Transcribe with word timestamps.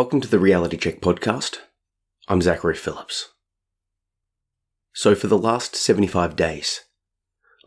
Welcome 0.00 0.22
to 0.22 0.28
the 0.28 0.38
Reality 0.38 0.78
Check 0.78 1.02
podcast. 1.02 1.58
I'm 2.26 2.40
Zachary 2.40 2.74
Phillips. 2.74 3.34
So, 4.94 5.14
for 5.14 5.26
the 5.26 5.36
last 5.36 5.76
75 5.76 6.36
days, 6.36 6.80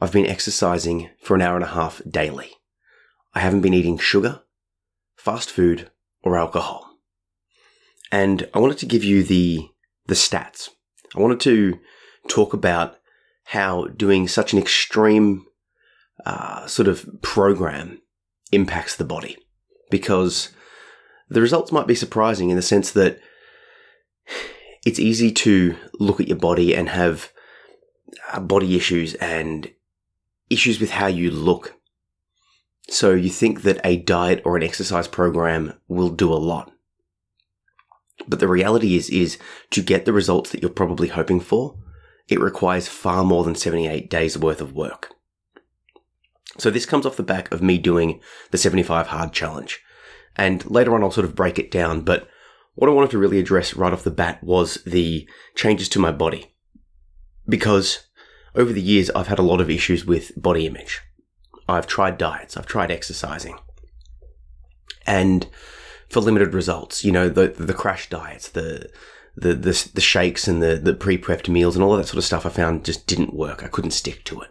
I've 0.01 0.11
been 0.11 0.25
exercising 0.25 1.11
for 1.21 1.35
an 1.35 1.43
hour 1.43 1.53
and 1.53 1.63
a 1.63 1.67
half 1.67 2.01
daily. 2.09 2.49
I 3.35 3.41
haven't 3.41 3.61
been 3.61 3.75
eating 3.75 3.99
sugar, 3.99 4.41
fast 5.15 5.51
food, 5.51 5.91
or 6.23 6.35
alcohol. 6.35 6.97
And 8.11 8.49
I 8.51 8.57
wanted 8.57 8.79
to 8.79 8.87
give 8.87 9.03
you 9.03 9.21
the, 9.21 9.69
the 10.07 10.15
stats. 10.15 10.69
I 11.15 11.21
wanted 11.21 11.39
to 11.41 11.77
talk 12.29 12.51
about 12.51 12.95
how 13.43 13.85
doing 13.89 14.27
such 14.27 14.53
an 14.53 14.59
extreme 14.59 15.45
uh, 16.25 16.65
sort 16.65 16.87
of 16.87 17.07
program 17.21 18.01
impacts 18.51 18.95
the 18.95 19.05
body. 19.05 19.37
Because 19.91 20.49
the 21.33 21.41
results 21.41 21.71
might 21.71 21.87
be 21.87 21.95
surprising 21.95 22.49
in 22.49 22.55
the 22.55 22.61
sense 22.61 22.91
that 22.91 23.19
it's 24.85 24.99
easy 24.99 25.31
to 25.31 25.75
look 25.99 26.19
at 26.19 26.27
your 26.27 26.37
body 26.37 26.75
and 26.75 26.89
have 26.89 27.31
uh, 28.31 28.39
body 28.39 28.75
issues 28.75 29.15
and 29.15 29.71
issues 30.49 30.79
with 30.79 30.91
how 30.91 31.07
you 31.07 31.31
look. 31.31 31.75
So 32.89 33.13
you 33.13 33.29
think 33.29 33.63
that 33.63 33.81
a 33.83 33.97
diet 33.97 34.41
or 34.45 34.55
an 34.55 34.63
exercise 34.63 35.07
program 35.07 35.73
will 35.87 36.09
do 36.09 36.31
a 36.31 36.35
lot. 36.35 36.71
But 38.27 38.39
the 38.39 38.47
reality 38.47 38.95
is, 38.95 39.09
is 39.09 39.39
to 39.71 39.81
get 39.81 40.05
the 40.05 40.13
results 40.13 40.51
that 40.51 40.61
you're 40.61 40.69
probably 40.69 41.07
hoping 41.07 41.39
for, 41.39 41.77
it 42.27 42.39
requires 42.39 42.87
far 42.87 43.23
more 43.23 43.43
than 43.43 43.55
78 43.55 44.09
days 44.09 44.37
worth 44.37 44.61
of 44.61 44.73
work. 44.73 45.15
So 46.57 46.69
this 46.69 46.85
comes 46.85 47.05
off 47.05 47.17
the 47.17 47.23
back 47.23 47.51
of 47.51 47.63
me 47.63 47.77
doing 47.79 48.21
the 48.51 48.57
75 48.57 49.07
hard 49.07 49.33
challenge. 49.33 49.81
And 50.35 50.69
later 50.69 50.95
on, 50.95 51.03
I'll 51.03 51.11
sort 51.11 51.25
of 51.25 51.35
break 51.35 51.59
it 51.59 51.71
down. 51.71 52.01
But 52.01 52.27
what 52.75 52.89
I 52.89 52.93
wanted 52.93 53.11
to 53.11 53.17
really 53.17 53.39
address 53.39 53.75
right 53.75 53.93
off 53.93 54.03
the 54.03 54.11
bat 54.11 54.43
was 54.43 54.75
the 54.85 55.27
changes 55.55 55.89
to 55.89 55.99
my 55.99 56.11
body. 56.11 56.53
Because 57.47 58.07
over 58.55 58.71
the 58.71 58.81
years, 58.81 59.09
I've 59.11 59.27
had 59.27 59.39
a 59.39 59.43
lot 59.43 59.61
of 59.61 59.69
issues 59.69 60.05
with 60.05 60.31
body 60.41 60.65
image. 60.65 61.01
I've 61.67 61.87
tried 61.87 62.17
diets, 62.17 62.57
I've 62.57 62.65
tried 62.65 62.91
exercising. 62.91 63.57
And 65.05 65.47
for 66.09 66.19
limited 66.19 66.53
results, 66.53 67.03
you 67.03 67.11
know, 67.11 67.29
the, 67.29 67.49
the 67.49 67.73
crash 67.73 68.09
diets, 68.09 68.49
the, 68.49 68.89
the, 69.35 69.53
the, 69.53 69.89
the 69.93 70.01
shakes 70.01 70.47
and 70.47 70.61
the, 70.61 70.75
the 70.75 70.93
pre-prepped 70.93 71.49
meals 71.49 71.75
and 71.75 71.83
all 71.83 71.93
of 71.93 71.99
that 71.99 72.07
sort 72.07 72.17
of 72.17 72.23
stuff 72.23 72.45
I 72.45 72.49
found 72.49 72.85
just 72.85 73.07
didn't 73.07 73.33
work. 73.33 73.63
I 73.63 73.67
couldn't 73.67 73.91
stick 73.91 74.23
to 74.25 74.41
it. 74.41 74.49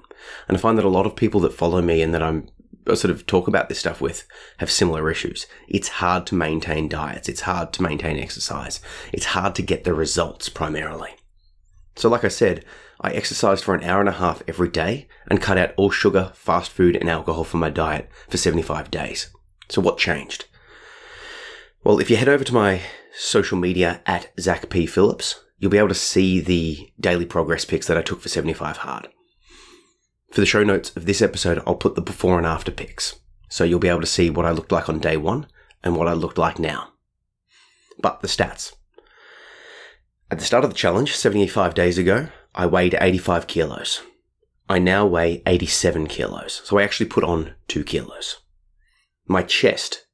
And 0.48 0.56
I 0.56 0.60
find 0.60 0.76
that 0.78 0.84
a 0.84 0.90
lot 0.90 1.06
of 1.06 1.16
people 1.16 1.40
that 1.40 1.52
follow 1.52 1.82
me 1.82 2.02
and 2.02 2.14
that 2.14 2.22
I'm 2.22 2.48
sort 2.86 3.10
of 3.10 3.26
talk 3.26 3.48
about 3.48 3.68
this 3.68 3.78
stuff 3.78 4.00
with 4.00 4.26
have 4.58 4.70
similar 4.70 5.10
issues. 5.10 5.46
It's 5.68 5.88
hard 5.88 6.26
to 6.26 6.34
maintain 6.34 6.88
diets. 6.88 7.28
It's 7.28 7.42
hard 7.42 7.72
to 7.74 7.82
maintain 7.82 8.18
exercise. 8.18 8.80
It's 9.12 9.26
hard 9.26 9.54
to 9.56 9.62
get 9.62 9.84
the 9.84 9.94
results 9.94 10.48
primarily. 10.48 11.10
So, 11.96 12.08
like 12.08 12.24
I 12.24 12.28
said, 12.28 12.64
I 13.00 13.10
exercised 13.10 13.64
for 13.64 13.74
an 13.74 13.84
hour 13.84 14.00
and 14.00 14.08
a 14.08 14.12
half 14.12 14.42
every 14.48 14.68
day 14.68 15.08
and 15.28 15.42
cut 15.42 15.58
out 15.58 15.74
all 15.76 15.90
sugar, 15.90 16.32
fast 16.34 16.70
food, 16.70 16.96
and 16.96 17.08
alcohol 17.08 17.44
from 17.44 17.60
my 17.60 17.70
diet 17.70 18.08
for 18.28 18.36
75 18.36 18.90
days. 18.90 19.28
So, 19.68 19.80
what 19.80 19.98
changed? 19.98 20.46
Well, 21.84 21.98
if 21.98 22.10
you 22.10 22.16
head 22.16 22.28
over 22.28 22.44
to 22.44 22.54
my 22.54 22.82
social 23.14 23.58
media 23.58 24.00
at 24.06 24.32
Zach 24.40 24.70
P. 24.70 24.86
Phillips, 24.86 25.44
you'll 25.58 25.70
be 25.70 25.78
able 25.78 25.88
to 25.88 25.94
see 25.94 26.40
the 26.40 26.92
daily 26.98 27.26
progress 27.26 27.64
pics 27.64 27.86
that 27.86 27.98
I 27.98 28.02
took 28.02 28.20
for 28.20 28.28
75 28.28 28.78
hard. 28.78 29.08
For 30.32 30.40
the 30.40 30.46
show 30.46 30.64
notes 30.64 30.96
of 30.96 31.04
this 31.04 31.20
episode, 31.20 31.62
I'll 31.66 31.74
put 31.74 31.94
the 31.94 32.00
before 32.00 32.38
and 32.38 32.46
after 32.46 32.72
pics. 32.72 33.16
So 33.50 33.64
you'll 33.64 33.78
be 33.78 33.88
able 33.88 34.00
to 34.00 34.06
see 34.06 34.30
what 34.30 34.46
I 34.46 34.50
looked 34.50 34.72
like 34.72 34.88
on 34.88 34.98
day 34.98 35.18
one 35.18 35.46
and 35.84 35.94
what 35.94 36.08
I 36.08 36.14
looked 36.14 36.38
like 36.38 36.58
now. 36.58 36.94
But 38.00 38.22
the 38.22 38.28
stats. 38.28 38.72
At 40.30 40.38
the 40.38 40.46
start 40.46 40.64
of 40.64 40.70
the 40.70 40.76
challenge, 40.76 41.14
75 41.14 41.74
days 41.74 41.98
ago, 41.98 42.28
I 42.54 42.64
weighed 42.64 42.96
85 42.98 43.46
kilos. 43.46 44.00
I 44.70 44.78
now 44.78 45.04
weigh 45.04 45.42
87 45.44 46.06
kilos. 46.06 46.62
So 46.64 46.78
I 46.78 46.82
actually 46.82 47.10
put 47.10 47.24
on 47.24 47.52
two 47.68 47.84
kilos. 47.84 48.38
My 49.26 49.42
chest 49.42 50.06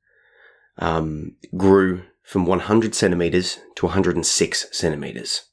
um, 0.79 1.37
grew 1.57 2.03
from 2.25 2.45
100 2.45 2.93
centimeters 2.93 3.61
to 3.77 3.87
106 3.87 4.67
centimeters. 4.73 5.45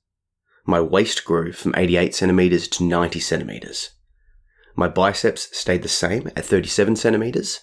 My 0.65 0.81
waist 0.81 1.23
grew 1.23 1.51
from 1.51 1.75
88 1.77 2.15
centimeters 2.15 2.67
to 2.69 2.83
90 2.83 3.19
centimeters. 3.19 3.91
My 4.75 4.87
biceps 4.87 5.55
stayed 5.57 5.83
the 5.83 5.89
same 5.89 6.27
at 6.35 6.45
37 6.45 6.95
centimeters. 6.97 7.61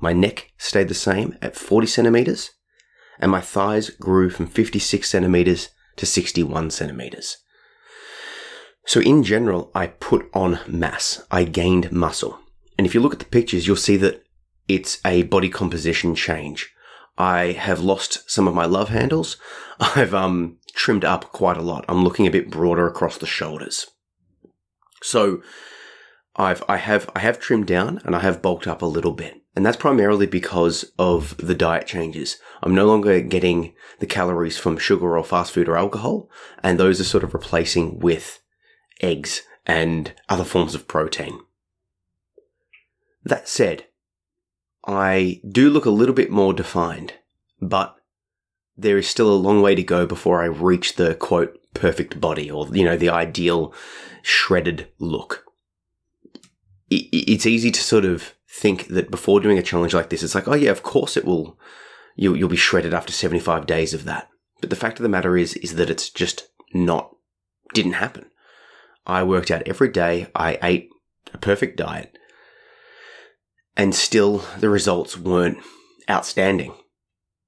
My 0.00 0.12
neck 0.12 0.52
stayed 0.58 0.88
the 0.88 0.94
same 0.94 1.36
at 1.40 1.56
40 1.56 1.86
centimeters. 1.86 2.50
And 3.20 3.30
my 3.30 3.40
thighs 3.40 3.90
grew 3.90 4.30
from 4.30 4.46
56 4.46 5.08
centimeters 5.08 5.70
to 5.96 6.06
61 6.06 6.70
centimeters. 6.70 7.38
So 8.86 9.00
in 9.00 9.22
general, 9.22 9.70
I 9.74 9.88
put 9.88 10.30
on 10.32 10.60
mass. 10.66 11.24
I 11.30 11.44
gained 11.44 11.92
muscle. 11.92 12.38
And 12.76 12.86
if 12.86 12.94
you 12.94 13.00
look 13.00 13.12
at 13.12 13.18
the 13.18 13.24
pictures, 13.26 13.66
you'll 13.66 13.76
see 13.76 13.96
that 13.98 14.24
it's 14.68 15.00
a 15.04 15.24
body 15.24 15.48
composition 15.48 16.14
change. 16.14 16.72
I 17.16 17.52
have 17.52 17.80
lost 17.80 18.30
some 18.30 18.46
of 18.46 18.54
my 18.54 18.64
love 18.64 18.88
handles. 18.90 19.36
I've 19.80 20.14
um, 20.14 20.58
trimmed 20.74 21.04
up 21.04 21.32
quite 21.32 21.56
a 21.56 21.62
lot. 21.62 21.84
I'm 21.88 22.04
looking 22.04 22.26
a 22.26 22.30
bit 22.30 22.50
broader 22.50 22.86
across 22.86 23.18
the 23.18 23.26
shoulders. 23.26 23.86
So 25.02 25.42
I've 26.38 26.62
I 26.68 26.76
have 26.76 27.10
I 27.16 27.18
have 27.18 27.40
trimmed 27.40 27.66
down 27.66 28.00
and 28.04 28.14
I 28.14 28.20
have 28.20 28.40
bulked 28.40 28.68
up 28.68 28.80
a 28.80 28.86
little 28.86 29.12
bit. 29.12 29.42
And 29.56 29.66
that's 29.66 29.76
primarily 29.76 30.26
because 30.26 30.92
of 31.00 31.36
the 31.36 31.54
diet 31.54 31.88
changes. 31.88 32.38
I'm 32.62 32.76
no 32.76 32.86
longer 32.86 33.20
getting 33.20 33.74
the 33.98 34.06
calories 34.06 34.56
from 34.56 34.78
sugar 34.78 35.18
or 35.18 35.24
fast 35.24 35.52
food 35.52 35.68
or 35.68 35.76
alcohol, 35.76 36.30
and 36.62 36.78
those 36.78 37.00
are 37.00 37.04
sort 37.04 37.24
of 37.24 37.34
replacing 37.34 37.98
with 37.98 38.40
eggs 39.00 39.42
and 39.66 40.12
other 40.28 40.44
forms 40.44 40.76
of 40.76 40.86
protein. 40.86 41.40
That 43.24 43.48
said, 43.48 43.86
I 44.86 45.40
do 45.50 45.70
look 45.70 45.86
a 45.86 45.90
little 45.90 46.14
bit 46.14 46.30
more 46.30 46.52
defined, 46.52 47.14
but 47.60 47.96
there 48.76 48.96
is 48.96 49.08
still 49.08 49.30
a 49.30 49.34
long 49.34 49.60
way 49.60 49.74
to 49.74 49.82
go 49.82 50.06
before 50.06 50.40
I 50.40 50.46
reach 50.46 50.94
the 50.94 51.16
quote 51.16 51.58
perfect 51.74 52.20
body 52.20 52.48
or, 52.48 52.68
you 52.68 52.84
know, 52.84 52.96
the 52.96 53.10
ideal 53.10 53.74
shredded 54.22 54.88
look 55.00 55.47
it's 56.90 57.46
easy 57.46 57.70
to 57.70 57.80
sort 57.80 58.04
of 58.04 58.34
think 58.48 58.88
that 58.88 59.10
before 59.10 59.40
doing 59.40 59.58
a 59.58 59.62
challenge 59.62 59.94
like 59.94 60.10
this, 60.10 60.22
it's 60.22 60.34
like, 60.34 60.48
oh 60.48 60.54
yeah, 60.54 60.70
of 60.70 60.82
course 60.82 61.16
it 61.16 61.24
will. 61.24 61.58
You'll, 62.16 62.36
you'll 62.36 62.48
be 62.48 62.56
shredded 62.56 62.94
after 62.94 63.12
75 63.12 63.66
days 63.66 63.94
of 63.94 64.04
that. 64.04 64.28
But 64.60 64.70
the 64.70 64.76
fact 64.76 64.98
of 64.98 65.02
the 65.04 65.08
matter 65.08 65.36
is, 65.36 65.54
is 65.54 65.76
that 65.76 65.90
it's 65.90 66.10
just 66.10 66.48
not, 66.74 67.14
didn't 67.74 67.92
happen. 67.92 68.26
I 69.06 69.22
worked 69.22 69.50
out 69.50 69.62
every 69.66 69.88
day. 69.88 70.26
I 70.34 70.58
ate 70.62 70.90
a 71.32 71.38
perfect 71.38 71.76
diet 71.76 72.18
and 73.78 73.94
still 73.94 74.44
the 74.58 74.68
results 74.68 75.16
weren't 75.16 75.58
outstanding. 76.10 76.74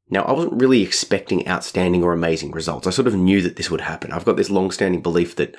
Now, 0.09 0.23
I 0.23 0.33
wasn't 0.33 0.61
really 0.61 0.83
expecting 0.83 1.47
outstanding 1.47 2.03
or 2.03 2.13
amazing 2.13 2.53
results. 2.53 2.87
I 2.87 2.91
sort 2.91 3.09
of 3.09 3.15
knew 3.15 3.43
that 3.43 3.57
this 3.57 3.71
would 3.71 3.83
happen. 3.83 4.13
I've 4.13 4.25
got 4.25 4.37
this 4.37 4.51
long 4.51 4.71
standing 4.71 5.03
belief 5.03 5.37
that 5.37 5.57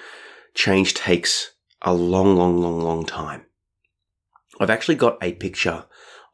change 0.53 0.93
takes 0.93 1.51
a 1.81 1.93
long, 1.93 2.35
long, 2.35 2.57
long, 2.57 2.81
long 2.81 3.05
time. 3.05 3.45
I've 4.61 4.69
actually 4.69 4.95
got 4.95 5.17
a 5.23 5.33
picture 5.33 5.85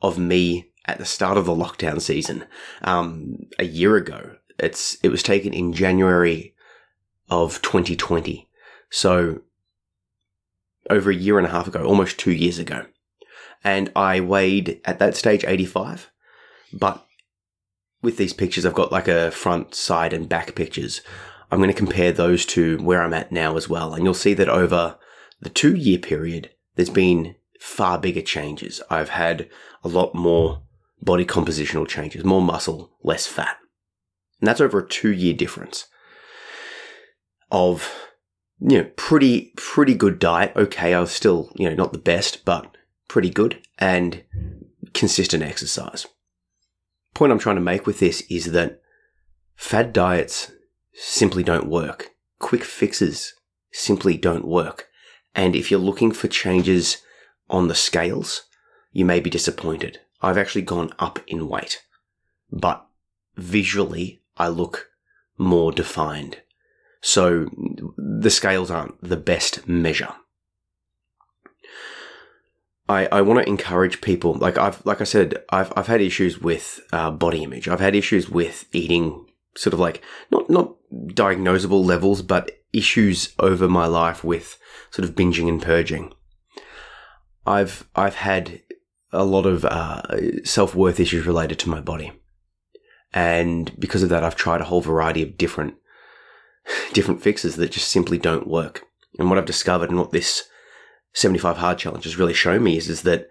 of 0.02 0.20
me 0.20 0.72
at 0.86 0.98
the 0.98 1.06
start 1.06 1.38
of 1.38 1.46
the 1.46 1.56
lockdown 1.56 2.02
season 2.02 2.46
um, 2.82 3.38
a 3.58 3.64
year 3.64 3.96
ago. 3.96 4.36
It's 4.60 4.98
it 5.02 5.10
was 5.10 5.24
taken 5.24 5.54
in 5.54 5.72
January 5.72 6.54
of 7.30 7.62
2020, 7.62 8.50
so 8.90 9.42
over 10.90 11.10
a 11.10 11.16
year 11.16 11.38
and 11.38 11.48
a 11.48 11.52
half 11.52 11.68
ago, 11.68 11.86
almost 11.86 12.18
two 12.18 12.32
years 12.32 12.60
ago, 12.60 12.86
and 13.64 13.92
I 13.96 14.20
weighed 14.20 14.82
at 14.84 15.00
that 15.00 15.16
stage 15.16 15.46
85, 15.46 16.12
but 16.74 17.06
with 18.02 18.18
these 18.18 18.34
pictures, 18.34 18.66
I've 18.66 18.74
got 18.74 18.92
like 18.92 19.08
a 19.08 19.32
front, 19.32 19.74
side, 19.74 20.14
and 20.14 20.28
back 20.28 20.54
pictures. 20.56 21.02
I'm 21.50 21.60
going 21.60 21.70
to 21.70 21.74
compare 21.74 22.12
those 22.12 22.46
to 22.48 22.78
where 22.80 23.02
I'm 23.02 23.14
at 23.14 23.32
now 23.32 23.56
as 23.56 23.70
well, 23.70 23.94
and 23.94 24.04
you'll 24.04 24.14
see 24.14 24.34
that 24.34 24.50
over 24.50 24.98
the 25.40 25.50
two 25.50 25.76
year 25.76 26.00
period, 26.00 26.52
there's 26.76 26.90
been 26.90 27.36
far 27.60 27.98
bigger 27.98 28.22
changes. 28.22 28.82
I've 28.90 29.10
had 29.10 29.50
a 29.84 29.88
lot 29.88 30.16
more 30.16 30.64
body 31.02 31.26
compositional 31.26 31.88
changes, 31.88 32.24
more 32.24 32.42
muscle, 32.42 32.92
less 33.04 33.28
fat. 33.28 33.58
And 34.40 34.48
that's 34.48 34.62
over 34.62 34.80
a 34.80 34.88
two 34.88 35.12
year 35.12 35.34
difference 35.34 35.88
of, 37.52 37.92
you 38.60 38.80
know, 38.80 38.90
pretty, 38.96 39.54
pretty 39.56 39.96
good 39.96 40.20
diet. 40.20 40.54
Okay. 40.56 40.94
I 40.94 41.00
was 41.00 41.12
still, 41.12 41.52
you 41.56 41.70
know, 41.70 41.76
not 41.76 41.94
the 41.94 42.00
best, 42.00 42.46
but 42.46 42.76
pretty 43.08 43.30
good 43.30 43.62
and 43.78 44.24
consistent 44.94 45.44
exercise. 45.44 46.08
Point 47.14 47.32
I'm 47.32 47.40
trying 47.40 47.56
to 47.56 47.62
make 47.62 47.88
with 47.88 48.00
this 48.00 48.22
is 48.30 48.52
that 48.52 48.82
fad 49.56 49.94
diets 49.94 50.52
simply 50.94 51.44
don't 51.44 51.68
work. 51.68 52.12
Quick 52.40 52.64
fixes 52.64 53.34
simply 53.72 54.18
don't 54.18 54.46
work. 54.46 54.88
And 55.34 55.56
if 55.56 55.70
you're 55.72 55.80
looking 55.80 56.12
for 56.12 56.28
changes 56.28 56.98
on 57.50 57.68
the 57.68 57.76
scales, 57.76 58.44
you 58.92 59.06
may 59.06 59.20
be 59.20 59.30
disappointed. 59.30 60.00
I've 60.22 60.38
actually 60.38 60.64
gone 60.64 60.94
up 61.00 61.20
in 61.28 61.48
weight, 61.48 61.84
but 62.52 62.86
visually, 63.36 64.22
I 64.38 64.48
look 64.48 64.90
more 65.38 65.72
defined. 65.72 66.42
So 67.02 67.50
the 67.98 68.30
scales 68.30 68.72
aren't 68.72 69.02
the 69.02 69.18
best 69.18 69.68
measure. 69.68 70.14
I, 72.90 73.08
I 73.08 73.22
want 73.22 73.40
to 73.44 73.50
encourage 73.50 74.02
people 74.02 74.34
like 74.34 74.58
I've 74.58 74.86
like 74.86 75.02
I 75.02 75.04
said 75.04 75.44
I've 75.50 75.74
I've 75.76 75.88
had 75.88 76.02
issues 76.02 76.40
with 76.40 76.80
uh, 76.94 77.12
body 77.12 77.44
image. 77.44 77.68
I've 77.68 77.82
had 77.82 77.96
issues 77.96 78.30
with 78.30 78.66
eating 78.72 79.26
sort 79.56 79.74
of 79.74 79.80
like 79.80 80.02
not 80.32 80.50
not 80.50 80.76
diagnosable 81.08 81.86
levels, 81.86 82.22
but 82.22 82.52
issues 82.72 83.34
over 83.40 83.68
my 83.68 83.86
life 83.88 84.24
with 84.24 84.58
sort 84.92 85.08
of 85.08 85.16
binging 85.16 85.50
and 85.50 85.62
purging. 85.62 86.14
I've 87.48 87.88
I've 87.96 88.16
had 88.16 88.62
a 89.12 89.24
lot 89.24 89.46
of 89.46 89.66
uh, 89.66 90.44
self 90.44 90.76
worth 90.76 91.00
issues 91.00 91.26
related 91.26 91.60
to 91.60 91.70
my 91.70 91.80
body, 91.80 92.12
and 93.14 93.72
because 93.80 94.04
of 94.04 94.10
that, 94.10 94.24
I've 94.24 94.36
tried 94.36 94.62
a 94.62 94.66
whole 94.66 94.82
variety 94.82 95.24
of 95.24 95.38
different 95.38 95.76
different 96.94 97.22
fixes 97.22 97.56
that 97.56 97.72
just 97.72 97.90
simply 97.90 98.18
don't 98.18 98.48
work. 98.48 98.84
And 99.18 99.30
what 99.30 99.40
I've 99.40 99.46
discovered, 99.46 99.90
and 99.90 99.98
what 99.98 100.12
this 100.12 100.44
75 101.14 101.58
hard 101.58 101.78
challenge 101.80 102.04
has 102.04 102.18
really 102.18 102.34
shown 102.34 102.64
me, 102.64 102.78
is 102.78 102.90
is 102.90 103.02
that 103.04 103.30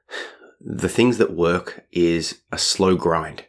the 0.60 0.88
things 0.88 1.18
that 1.18 1.32
work 1.32 1.86
is 1.92 2.42
a 2.50 2.58
slow 2.58 2.96
grind 2.96 3.44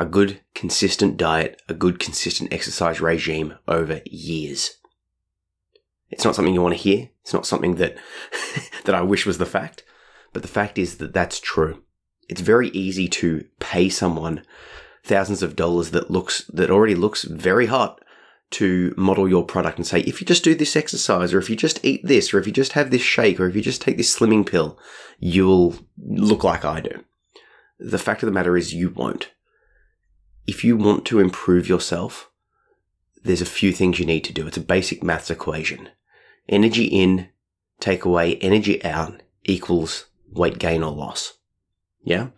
a 0.00 0.06
good, 0.06 0.40
consistent 0.54 1.18
diet, 1.18 1.60
a 1.68 1.74
good, 1.74 1.98
consistent 1.98 2.50
exercise 2.52 3.02
regime 3.02 3.54
over 3.68 4.00
years. 4.06 4.78
It's 6.10 6.24
not 6.24 6.34
something 6.34 6.54
you 6.54 6.62
want 6.62 6.74
to 6.74 6.82
hear. 6.82 7.10
It's 7.22 7.32
not 7.32 7.46
something 7.46 7.76
that, 7.76 7.96
that 8.84 8.94
I 8.94 9.02
wish 9.02 9.26
was 9.26 9.38
the 9.38 9.46
fact. 9.46 9.84
But 10.32 10.42
the 10.42 10.48
fact 10.48 10.78
is 10.78 10.98
that 10.98 11.12
that's 11.14 11.40
true. 11.40 11.82
It's 12.28 12.40
very 12.40 12.68
easy 12.70 13.08
to 13.08 13.44
pay 13.58 13.88
someone 13.88 14.42
thousands 15.04 15.42
of 15.42 15.56
dollars 15.56 15.90
that 15.90 16.10
looks, 16.10 16.44
that 16.52 16.70
already 16.70 16.94
looks 16.94 17.24
very 17.24 17.66
hot 17.66 18.00
to 18.50 18.92
model 18.96 19.28
your 19.28 19.44
product 19.44 19.78
and 19.78 19.86
say, 19.86 20.00
if 20.00 20.20
you 20.20 20.26
just 20.26 20.44
do 20.44 20.54
this 20.54 20.76
exercise, 20.76 21.32
or 21.32 21.38
if 21.38 21.48
you 21.48 21.56
just 21.56 21.84
eat 21.84 22.04
this, 22.04 22.34
or 22.34 22.38
if 22.38 22.46
you 22.46 22.52
just 22.52 22.72
have 22.72 22.90
this 22.90 23.02
shake, 23.02 23.38
or 23.38 23.48
if 23.48 23.54
you 23.54 23.62
just 23.62 23.80
take 23.80 23.96
this 23.96 24.16
slimming 24.16 24.44
pill, 24.44 24.78
you'll 25.18 25.76
look 25.98 26.42
like 26.42 26.64
I 26.64 26.80
do. 26.80 27.04
The 27.78 27.98
fact 27.98 28.22
of 28.22 28.26
the 28.26 28.32
matter 28.32 28.56
is 28.56 28.74
you 28.74 28.90
won't 28.90 29.30
if 30.50 30.64
you 30.64 30.76
want 30.76 31.04
to 31.06 31.20
improve 31.20 31.68
yourself, 31.68 32.28
there's 33.22 33.40
a 33.40 33.46
few 33.46 33.72
things 33.72 34.00
you 34.00 34.04
need 34.04 34.24
to 34.24 34.32
do. 34.32 34.48
It's 34.48 34.56
a 34.56 34.60
basic 34.62 35.00
maths 35.00 35.30
equation. 35.30 35.90
Energy 36.50 36.84
in, 36.84 37.28
take 37.78 38.04
away, 38.04 38.36
energy 38.36 38.84
out 38.84 39.22
equals 39.44 40.06
weight 40.32 40.58
gain 40.58 40.82
or 40.82 40.92
loss. 40.92 41.38
Yeah? 42.02 42.28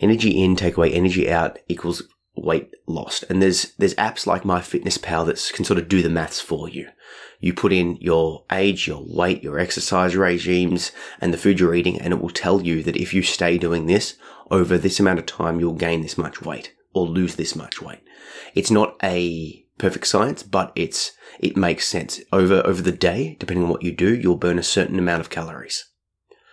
Energy 0.00 0.42
in, 0.42 0.56
take 0.56 0.76
away, 0.76 0.92
energy 0.92 1.30
out 1.30 1.58
equals 1.68 2.02
weight 2.34 2.74
lost. 2.86 3.24
And 3.30 3.40
there's, 3.40 3.72
there's 3.78 3.94
apps 3.94 4.26
like 4.26 4.42
MyFitnessPal 4.42 5.26
that 5.26 5.50
can 5.54 5.64
sort 5.64 5.78
of 5.78 5.88
do 5.88 6.02
the 6.02 6.10
maths 6.10 6.40
for 6.40 6.68
you. 6.68 6.88
You 7.40 7.54
put 7.54 7.72
in 7.72 7.96
your 7.96 8.44
age, 8.50 8.86
your 8.86 9.04
weight, 9.06 9.42
your 9.42 9.58
exercise 9.58 10.16
regimes, 10.16 10.92
and 11.20 11.32
the 11.32 11.38
food 11.38 11.60
you're 11.60 11.74
eating, 11.74 12.00
and 12.00 12.12
it 12.12 12.20
will 12.20 12.30
tell 12.30 12.62
you 12.62 12.82
that 12.82 12.96
if 12.96 13.14
you 13.14 13.22
stay 13.22 13.58
doing 13.58 13.86
this 13.86 14.14
over 14.50 14.78
this 14.78 15.00
amount 15.00 15.18
of 15.18 15.26
time, 15.26 15.60
you'll 15.60 15.74
gain 15.74 16.02
this 16.02 16.18
much 16.18 16.42
weight 16.42 16.74
or 16.92 17.06
lose 17.06 17.36
this 17.36 17.54
much 17.54 17.80
weight. 17.80 18.00
It's 18.54 18.70
not 18.70 18.96
a 19.02 19.61
perfect 19.78 20.06
science, 20.06 20.42
but 20.42 20.72
it's 20.74 21.12
it 21.38 21.56
makes 21.56 21.88
sense. 21.88 22.20
Over 22.32 22.66
over 22.66 22.82
the 22.82 22.92
day, 22.92 23.36
depending 23.38 23.64
on 23.64 23.70
what 23.70 23.82
you 23.82 23.92
do, 23.92 24.14
you'll 24.14 24.36
burn 24.36 24.58
a 24.58 24.62
certain 24.62 24.98
amount 24.98 25.20
of 25.20 25.30
calories. 25.30 25.86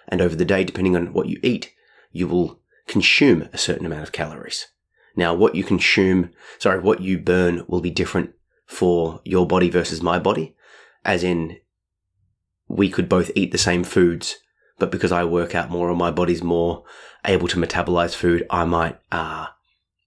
And 0.07 0.21
over 0.21 0.35
the 0.35 0.45
day, 0.45 0.63
depending 0.63 0.95
on 0.95 1.13
what 1.13 1.27
you 1.27 1.39
eat, 1.43 1.73
you 2.11 2.27
will 2.27 2.59
consume 2.87 3.47
a 3.53 3.57
certain 3.57 3.85
amount 3.85 4.03
of 4.03 4.11
calories. 4.11 4.67
Now, 5.15 5.33
what 5.33 5.55
you 5.55 5.63
consume, 5.63 6.31
sorry, 6.57 6.79
what 6.79 7.01
you 7.01 7.19
burn 7.19 7.63
will 7.67 7.81
be 7.81 7.91
different 7.91 8.31
for 8.65 9.21
your 9.23 9.45
body 9.45 9.69
versus 9.69 10.01
my 10.01 10.17
body, 10.17 10.55
as 11.03 11.23
in 11.23 11.57
we 12.67 12.89
could 12.89 13.09
both 13.09 13.31
eat 13.35 13.51
the 13.51 13.57
same 13.57 13.83
foods, 13.83 14.37
but 14.77 14.91
because 14.91 15.11
I 15.11 15.23
work 15.23 15.55
out 15.55 15.69
more 15.69 15.89
or 15.89 15.95
my 15.95 16.11
body's 16.11 16.43
more 16.43 16.83
able 17.25 17.47
to 17.49 17.57
metabolize 17.57 18.15
food, 18.15 18.45
I 18.49 18.63
might 18.65 18.99
uh, 19.11 19.47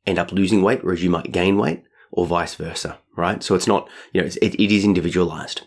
end 0.06 0.18
up 0.18 0.32
losing 0.32 0.62
weight, 0.62 0.82
whereas 0.82 1.02
you 1.02 1.10
might 1.10 1.32
gain 1.32 1.58
weight, 1.58 1.82
or 2.12 2.26
vice 2.26 2.54
versa, 2.54 2.98
right? 3.16 3.42
So 3.42 3.54
it's 3.54 3.66
not, 3.66 3.88
you 4.12 4.20
know, 4.20 4.26
it, 4.26 4.36
it 4.36 4.74
is 4.74 4.84
individualized. 4.84 5.62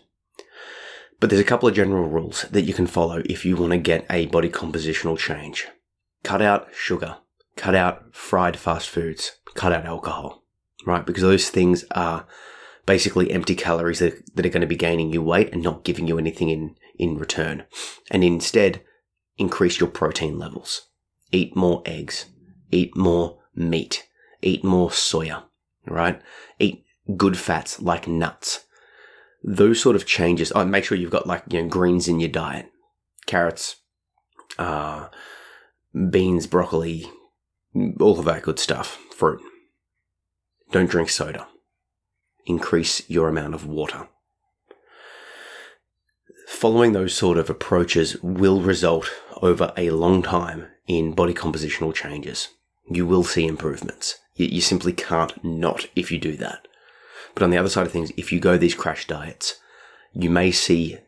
But 1.20 1.30
there's 1.30 1.40
a 1.40 1.44
couple 1.44 1.68
of 1.68 1.74
general 1.74 2.08
rules 2.08 2.42
that 2.50 2.62
you 2.62 2.74
can 2.74 2.86
follow 2.86 3.22
if 3.26 3.44
you 3.44 3.56
want 3.56 3.72
to 3.72 3.78
get 3.78 4.06
a 4.10 4.26
body 4.26 4.48
compositional 4.48 5.18
change. 5.18 5.66
Cut 6.22 6.42
out 6.42 6.68
sugar, 6.74 7.18
cut 7.56 7.74
out 7.74 8.14
fried 8.14 8.56
fast 8.56 8.88
foods, 8.88 9.32
cut 9.54 9.72
out 9.72 9.86
alcohol, 9.86 10.44
right? 10.84 11.04
Because 11.04 11.22
those 11.22 11.48
things 11.48 11.84
are 11.92 12.26
basically 12.84 13.30
empty 13.30 13.54
calories 13.54 13.98
that, 13.98 14.34
that 14.36 14.46
are 14.46 14.50
going 14.50 14.60
to 14.60 14.66
be 14.66 14.76
gaining 14.76 15.12
you 15.12 15.22
weight 15.22 15.52
and 15.52 15.62
not 15.62 15.84
giving 15.84 16.06
you 16.06 16.18
anything 16.18 16.50
in, 16.50 16.76
in 16.98 17.18
return. 17.18 17.64
And 18.10 18.22
instead, 18.22 18.82
increase 19.38 19.80
your 19.80 19.88
protein 19.88 20.38
levels. 20.38 20.88
Eat 21.32 21.56
more 21.56 21.82
eggs. 21.86 22.26
Eat 22.70 22.96
more 22.96 23.38
meat 23.54 24.06
eat 24.42 24.64
more 24.64 24.90
soya, 24.90 25.44
right? 25.86 26.20
Eat 26.58 26.84
good 27.16 27.36
fats 27.38 27.80
like 27.80 28.08
nuts. 28.08 28.64
Those 29.42 29.80
sort 29.80 29.96
of 29.96 30.06
changes. 30.06 30.52
Oh, 30.54 30.64
make 30.64 30.84
sure 30.84 30.98
you've 30.98 31.10
got 31.10 31.26
like, 31.26 31.44
you 31.50 31.62
know, 31.62 31.68
greens 31.68 32.08
in 32.08 32.20
your 32.20 32.30
diet. 32.30 32.70
Carrots, 33.26 33.76
uh, 34.58 35.08
beans, 36.10 36.46
broccoli, 36.46 37.10
all 38.00 38.18
of 38.18 38.24
that 38.24 38.42
good 38.42 38.58
stuff. 38.58 38.98
Fruit. 39.14 39.40
Don't 40.72 40.90
drink 40.90 41.10
soda. 41.10 41.46
Increase 42.44 43.08
your 43.08 43.28
amount 43.28 43.54
of 43.54 43.66
water. 43.66 44.08
Following 46.48 46.92
those 46.92 47.14
sort 47.14 47.38
of 47.38 47.50
approaches 47.50 48.16
will 48.22 48.60
result 48.60 49.10
over 49.42 49.72
a 49.76 49.90
long 49.90 50.22
time 50.22 50.66
in 50.86 51.12
body 51.12 51.34
compositional 51.34 51.92
changes. 51.92 52.48
You 52.88 53.04
will 53.04 53.24
see 53.24 53.46
improvements. 53.46 54.18
You, 54.36 54.46
you 54.46 54.60
simply 54.60 54.92
can't 54.92 55.42
not 55.44 55.86
if 55.96 56.12
you 56.12 56.18
do 56.18 56.36
that. 56.36 56.68
But 57.34 57.42
on 57.42 57.50
the 57.50 57.58
other 57.58 57.68
side 57.68 57.86
of 57.86 57.92
things, 57.92 58.12
if 58.16 58.32
you 58.32 58.40
go 58.40 58.56
these 58.56 58.74
crash 58.74 59.06
diets, 59.06 59.60
you 60.12 60.30
may 60.30 60.50
see 60.50 60.98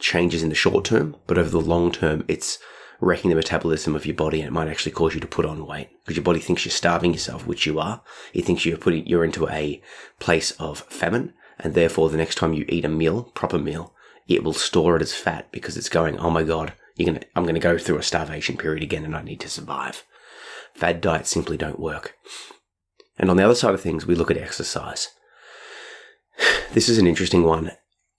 changes 0.00 0.42
in 0.42 0.48
the 0.48 0.54
short 0.54 0.84
term, 0.84 1.16
but 1.26 1.38
over 1.38 1.50
the 1.50 1.60
long 1.60 1.92
term, 1.92 2.24
it's 2.28 2.58
wrecking 3.00 3.30
the 3.30 3.36
metabolism 3.36 3.94
of 3.94 4.06
your 4.06 4.14
body 4.14 4.40
and 4.40 4.48
it 4.48 4.52
might 4.52 4.68
actually 4.68 4.92
cause 4.92 5.14
you 5.14 5.20
to 5.20 5.26
put 5.26 5.46
on 5.46 5.66
weight 5.66 5.88
because 6.00 6.16
your 6.16 6.24
body 6.24 6.40
thinks 6.40 6.64
you're 6.64 6.72
starving 6.72 7.12
yourself, 7.12 7.46
which 7.46 7.64
you 7.64 7.78
are. 7.78 8.02
It 8.34 8.44
thinks 8.44 8.66
you're 8.66 8.76
putting, 8.76 9.06
you're 9.06 9.24
into 9.24 9.48
a 9.48 9.80
place 10.18 10.50
of 10.52 10.80
famine. 10.80 11.32
And 11.60 11.74
therefore, 11.74 12.08
the 12.08 12.16
next 12.16 12.36
time 12.36 12.52
you 12.52 12.64
eat 12.68 12.84
a 12.84 12.88
meal, 12.88 13.24
proper 13.34 13.58
meal, 13.58 13.94
it 14.28 14.44
will 14.44 14.52
store 14.52 14.96
it 14.96 15.02
as 15.02 15.14
fat 15.14 15.50
because 15.50 15.76
it's 15.76 15.88
going, 15.88 16.18
oh 16.18 16.30
my 16.30 16.42
God, 16.42 16.72
you're 16.96 17.06
going 17.06 17.20
to, 17.20 17.26
I'm 17.34 17.44
going 17.44 17.54
to 17.54 17.60
go 17.60 17.78
through 17.78 17.98
a 17.98 18.02
starvation 18.02 18.56
period 18.56 18.82
again 18.82 19.04
and 19.04 19.16
I 19.16 19.22
need 19.22 19.40
to 19.40 19.48
survive. 19.48 20.04
Fad 20.74 21.00
diets 21.00 21.30
simply 21.30 21.56
don't 21.56 21.80
work. 21.80 22.16
And 23.18 23.30
on 23.30 23.36
the 23.36 23.44
other 23.44 23.54
side 23.54 23.74
of 23.74 23.80
things, 23.80 24.06
we 24.06 24.14
look 24.14 24.30
at 24.30 24.36
exercise. 24.36 25.08
This 26.72 26.88
is 26.88 26.98
an 26.98 27.06
interesting 27.06 27.44
one. 27.44 27.72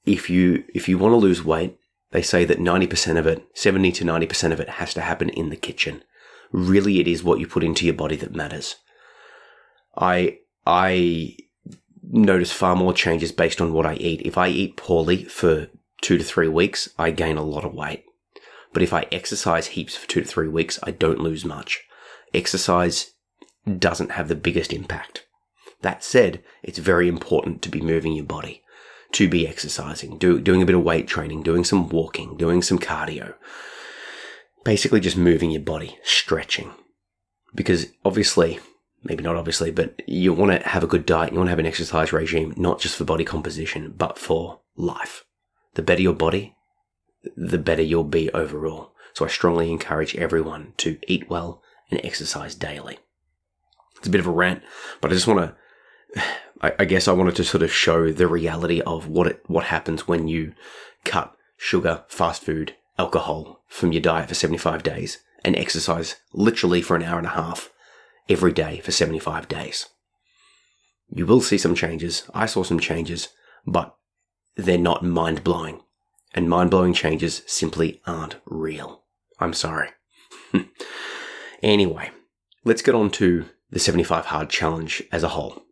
If 0.05 0.29
you 0.29 0.63
if 0.73 0.89
you 0.89 0.97
want 0.97 1.13
to 1.13 1.17
lose 1.17 1.45
weight, 1.45 1.77
they 2.11 2.23
say 2.23 2.45
that 2.45 2.57
90% 2.59 3.17
of 3.17 3.27
it, 3.27 3.47
70 3.53 3.91
to 3.93 4.03
90% 4.03 4.51
of 4.51 4.59
it 4.59 4.69
has 4.69 4.93
to 4.95 5.01
happen 5.01 5.29
in 5.29 5.49
the 5.49 5.55
kitchen. 5.55 6.03
Really 6.51 6.99
it 6.99 7.07
is 7.07 7.23
what 7.23 7.39
you 7.39 7.47
put 7.47 7.63
into 7.63 7.85
your 7.85 7.93
body 7.93 8.15
that 8.17 8.35
matters. 8.35 8.77
I 9.95 10.39
I 10.65 11.37
notice 12.03 12.51
far 12.51 12.75
more 12.75 12.93
changes 12.93 13.31
based 13.31 13.61
on 13.61 13.71
what 13.71 13.85
I 13.85 13.93
eat. 13.95 14.21
If 14.23 14.37
I 14.37 14.47
eat 14.47 14.77
poorly 14.77 15.25
for 15.25 15.67
2 16.01 16.17
to 16.17 16.23
3 16.23 16.47
weeks, 16.47 16.89
I 16.97 17.11
gain 17.11 17.37
a 17.37 17.43
lot 17.43 17.65
of 17.65 17.73
weight. 17.73 18.03
But 18.73 18.83
if 18.83 18.93
I 18.93 19.07
exercise 19.11 19.67
heaps 19.67 19.95
for 19.95 20.07
2 20.07 20.21
to 20.21 20.27
3 20.27 20.47
weeks, 20.47 20.79
I 20.83 20.91
don't 20.91 21.19
lose 21.19 21.45
much. 21.45 21.83
Exercise 22.33 23.11
doesn't 23.77 24.11
have 24.11 24.27
the 24.27 24.35
biggest 24.35 24.73
impact. 24.73 25.25
That 25.81 26.03
said, 26.03 26.43
it's 26.63 26.79
very 26.79 27.07
important 27.07 27.61
to 27.61 27.69
be 27.69 27.81
moving 27.81 28.13
your 28.13 28.25
body, 28.25 28.63
to 29.13 29.29
be 29.29 29.47
exercising, 29.47 30.17
do, 30.17 30.39
doing 30.39 30.61
a 30.61 30.65
bit 30.65 30.75
of 30.75 30.83
weight 30.83 31.07
training, 31.07 31.43
doing 31.43 31.63
some 31.63 31.89
walking, 31.89 32.35
doing 32.37 32.61
some 32.61 32.79
cardio. 32.79 33.35
Basically, 34.65 34.99
just 34.99 35.17
moving 35.17 35.51
your 35.51 35.61
body, 35.61 35.97
stretching. 36.03 36.71
Because 37.55 37.87
obviously, 38.03 38.59
maybe 39.03 39.23
not 39.23 39.37
obviously, 39.37 39.71
but 39.71 40.01
you 40.07 40.33
want 40.33 40.51
to 40.51 40.67
have 40.67 40.83
a 40.83 40.87
good 40.87 41.05
diet, 41.05 41.31
you 41.31 41.37
want 41.37 41.47
to 41.47 41.51
have 41.51 41.59
an 41.59 41.65
exercise 41.65 42.11
regime, 42.11 42.53
not 42.57 42.79
just 42.79 42.95
for 42.95 43.05
body 43.05 43.23
composition, 43.23 43.93
but 43.97 44.17
for 44.17 44.59
life. 44.75 45.23
The 45.75 45.81
better 45.81 46.01
your 46.01 46.13
body, 46.13 46.55
the 47.35 47.57
better 47.57 47.81
you'll 47.81 48.03
be 48.03 48.29
overall. 48.31 48.91
So 49.13 49.25
I 49.25 49.29
strongly 49.29 49.71
encourage 49.71 50.15
everyone 50.15 50.73
to 50.77 50.99
eat 51.07 51.29
well 51.29 51.61
and 51.89 51.99
exercise 52.03 52.53
daily. 52.53 52.99
It's 53.99 54.07
a 54.07 54.11
bit 54.11 54.21
of 54.21 54.27
a 54.27 54.31
rant, 54.31 54.63
but 55.01 55.11
I 55.11 55.13
just 55.13 55.27
want 55.27 55.55
to. 56.15 56.21
I, 56.61 56.73
I 56.79 56.85
guess 56.85 57.07
I 57.07 57.13
wanted 57.13 57.37
to 57.37 57.45
sort 57.45 57.63
of 57.63 57.71
show 57.71 58.11
the 58.11 58.27
reality 58.27 58.81
of 58.81 59.07
what 59.07 59.27
it 59.27 59.43
what 59.47 59.65
happens 59.65 60.07
when 60.07 60.27
you 60.27 60.53
cut 61.05 61.33
sugar, 61.55 62.03
fast 62.09 62.43
food, 62.43 62.75
alcohol 62.97 63.63
from 63.67 63.93
your 63.93 64.01
diet 64.01 64.27
for 64.27 64.35
75 64.35 64.83
days 64.83 65.19
and 65.45 65.55
exercise 65.55 66.17
literally 66.33 66.81
for 66.81 66.95
an 66.95 67.03
hour 67.03 67.17
and 67.17 67.27
a 67.27 67.31
half 67.31 67.71
every 68.27 68.51
day 68.51 68.79
for 68.79 68.91
75 68.91 69.47
days. 69.47 69.87
You 71.09 71.25
will 71.25 71.41
see 71.41 71.57
some 71.57 71.75
changes. 71.75 72.29
I 72.33 72.45
saw 72.45 72.63
some 72.63 72.79
changes, 72.79 73.29
but 73.65 73.95
they're 74.55 74.77
not 74.77 75.03
mind 75.03 75.43
blowing. 75.43 75.81
And 76.33 76.49
mind 76.49 76.69
blowing 76.69 76.93
changes 76.93 77.41
simply 77.47 78.01
aren't 78.05 78.35
real. 78.45 79.03
I'm 79.39 79.53
sorry. 79.53 79.89
anyway, 81.63 82.11
let's 82.63 82.83
get 82.83 82.93
on 82.93 83.09
to 83.11 83.45
the 83.69 83.79
75 83.79 84.25
hard 84.25 84.49
challenge 84.49 85.03
as 85.11 85.23
a 85.23 85.29
whole. 85.29 85.63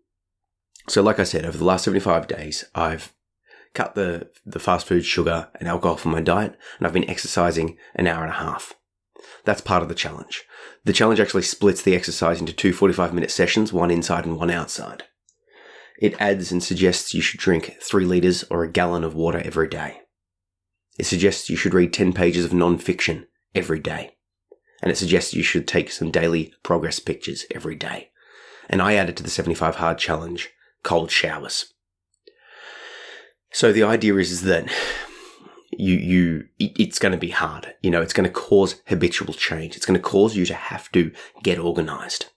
So, 0.89 1.01
like 1.01 1.19
I 1.19 1.23
said, 1.23 1.45
over 1.45 1.57
the 1.57 1.65
last 1.65 1.83
75 1.83 2.27
days, 2.27 2.65
I've 2.73 3.13
cut 3.73 3.95
the, 3.95 4.29
the 4.45 4.59
fast 4.59 4.87
food, 4.87 5.05
sugar, 5.05 5.49
and 5.55 5.67
alcohol 5.67 5.97
from 5.97 6.11
my 6.11 6.21
diet, 6.21 6.57
and 6.77 6.87
I've 6.87 6.93
been 6.93 7.09
exercising 7.09 7.77
an 7.95 8.07
hour 8.07 8.23
and 8.23 8.31
a 8.31 8.37
half. 8.37 8.73
That's 9.45 9.61
part 9.61 9.83
of 9.83 9.89
the 9.89 9.95
challenge. 9.95 10.43
The 10.85 10.93
challenge 10.93 11.19
actually 11.19 11.43
splits 11.43 11.81
the 11.81 11.95
exercise 11.95 12.39
into 12.39 12.53
two 12.53 12.73
45 12.73 13.13
minute 13.13 13.31
sessions, 13.31 13.73
one 13.73 13.91
inside 13.91 14.25
and 14.25 14.37
one 14.37 14.51
outside. 14.51 15.03
It 15.99 16.19
adds 16.19 16.51
and 16.51 16.63
suggests 16.63 17.13
you 17.13 17.21
should 17.21 17.39
drink 17.39 17.75
three 17.81 18.05
litres 18.05 18.43
or 18.49 18.63
a 18.63 18.71
gallon 18.71 19.03
of 19.03 19.15
water 19.15 19.41
every 19.43 19.67
day. 19.67 20.01
It 20.97 21.05
suggests 21.05 21.49
you 21.49 21.55
should 21.55 21.73
read 21.73 21.93
10 21.93 22.13
pages 22.13 22.45
of 22.45 22.53
non-fiction 22.53 23.27
every 23.53 23.79
day. 23.79 24.16
And 24.81 24.91
it 24.91 24.97
suggests 24.97 25.33
you 25.33 25.43
should 25.43 25.67
take 25.67 25.91
some 25.91 26.11
daily 26.11 26.53
progress 26.63 26.99
pictures 26.99 27.45
every 27.51 27.75
day. 27.75 28.09
And 28.69 28.81
I 28.81 28.93
added 28.93 29.17
to 29.17 29.23
the 29.23 29.29
75 29.29 29.75
hard 29.75 29.97
challenge 29.97 30.49
cold 30.83 31.11
showers. 31.11 31.73
So 33.51 33.71
the 33.71 33.83
idea 33.83 34.15
is, 34.17 34.31
is 34.31 34.41
that 34.43 34.69
you 35.71 35.95
you 35.95 36.47
it's 36.59 36.99
going 36.99 37.11
to 37.11 37.17
be 37.17 37.29
hard. 37.29 37.75
You 37.81 37.91
know, 37.91 38.01
it's 38.01 38.13
going 38.13 38.27
to 38.27 38.33
cause 38.33 38.81
habitual 38.87 39.33
change. 39.33 39.75
It's 39.75 39.85
going 39.85 39.99
to 39.99 40.03
cause 40.03 40.35
you 40.35 40.45
to 40.45 40.53
have 40.53 40.91
to 40.91 41.11
get 41.43 41.59
organized. 41.59 42.27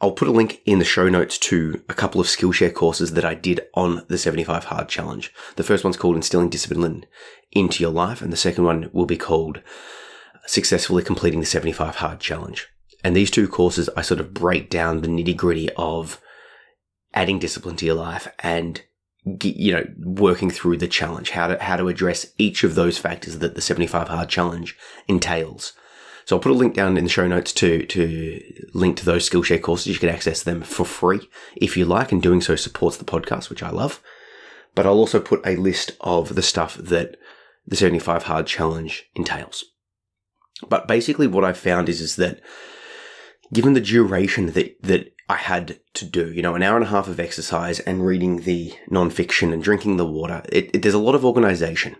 I'll 0.00 0.12
put 0.12 0.28
a 0.28 0.32
link 0.32 0.60
in 0.66 0.78
the 0.78 0.84
show 0.84 1.08
notes 1.08 1.38
to 1.38 1.82
a 1.88 1.94
couple 1.94 2.20
of 2.20 2.26
Skillshare 2.26 2.74
courses 2.74 3.14
that 3.14 3.24
I 3.24 3.34
did 3.34 3.62
on 3.72 4.04
the 4.08 4.18
75 4.18 4.64
Hard 4.64 4.88
Challenge. 4.90 5.32
The 5.56 5.62
first 5.62 5.84
one's 5.84 5.96
called 5.96 6.16
Instilling 6.16 6.50
Discipline 6.50 7.06
into 7.52 7.82
Your 7.82 7.92
Life, 7.92 8.20
and 8.20 8.30
the 8.30 8.36
second 8.36 8.64
one 8.64 8.90
will 8.92 9.06
be 9.06 9.16
called 9.16 9.62
Successfully 10.46 11.02
Completing 11.02 11.40
the 11.40 11.46
75 11.46 11.96
Hard 11.96 12.20
Challenge. 12.20 12.66
And 13.04 13.14
these 13.14 13.30
two 13.30 13.48
courses, 13.48 13.88
I 13.96 14.02
sort 14.02 14.20
of 14.20 14.34
break 14.34 14.70
down 14.70 15.00
the 15.00 15.08
nitty 15.08 15.36
gritty 15.36 15.70
of 15.76 16.20
adding 17.14 17.38
discipline 17.38 17.76
to 17.76 17.86
your 17.86 17.94
life 17.94 18.28
and 18.40 18.82
you 19.42 19.72
know 19.72 19.84
working 19.98 20.50
through 20.50 20.76
the 20.76 20.86
challenge 20.86 21.30
how 21.30 21.48
to 21.48 21.60
how 21.60 21.76
to 21.76 21.88
address 21.88 22.26
each 22.38 22.62
of 22.62 22.76
those 22.76 22.96
factors 22.96 23.38
that 23.38 23.56
the 23.56 23.60
75 23.60 24.06
hard 24.06 24.28
challenge 24.28 24.76
entails 25.08 25.72
so 26.26 26.34
I'll 26.34 26.42
put 26.42 26.50
a 26.50 26.56
link 26.56 26.74
down 26.74 26.96
in 26.96 27.04
the 27.04 27.10
show 27.10 27.28
notes 27.28 27.52
to, 27.52 27.86
to 27.86 28.42
link 28.74 28.96
to 28.96 29.04
those 29.04 29.30
Skillshare 29.30 29.62
courses. 29.62 29.86
You 29.86 29.98
can 30.00 30.08
access 30.08 30.42
them 30.42 30.60
for 30.60 30.84
free 30.84 31.20
if 31.54 31.76
you 31.76 31.84
like, 31.84 32.10
and 32.10 32.20
doing 32.20 32.40
so 32.40 32.56
supports 32.56 32.96
the 32.96 33.04
podcast, 33.04 33.48
which 33.48 33.62
I 33.62 33.70
love. 33.70 34.02
But 34.74 34.86
I'll 34.86 34.98
also 34.98 35.20
put 35.20 35.46
a 35.46 35.54
list 35.54 35.92
of 36.00 36.34
the 36.34 36.42
stuff 36.42 36.74
that 36.78 37.16
the 37.64 37.76
75 37.76 38.24
Hard 38.24 38.48
Challenge 38.48 39.08
entails. 39.14 39.64
But 40.68 40.88
basically 40.88 41.26
what 41.26 41.44
I 41.44 41.52
found 41.52 41.88
is, 41.88 42.00
is 42.00 42.16
that 42.16 42.40
given 43.52 43.74
the 43.74 43.80
duration 43.80 44.52
that, 44.52 44.82
that 44.82 45.12
I 45.28 45.36
had 45.36 45.80
to 45.94 46.04
do, 46.04 46.32
you 46.32 46.42
know, 46.42 46.54
an 46.54 46.62
hour 46.62 46.76
and 46.76 46.84
a 46.84 46.88
half 46.88 47.08
of 47.08 47.20
exercise 47.20 47.80
and 47.80 48.06
reading 48.06 48.42
the 48.42 48.72
nonfiction 48.90 49.52
and 49.52 49.62
drinking 49.62 49.96
the 49.96 50.06
water, 50.06 50.42
it, 50.50 50.70
it, 50.74 50.82
there's 50.82 50.94
a 50.94 50.98
lot 50.98 51.14
of 51.14 51.24
organization. 51.24 51.96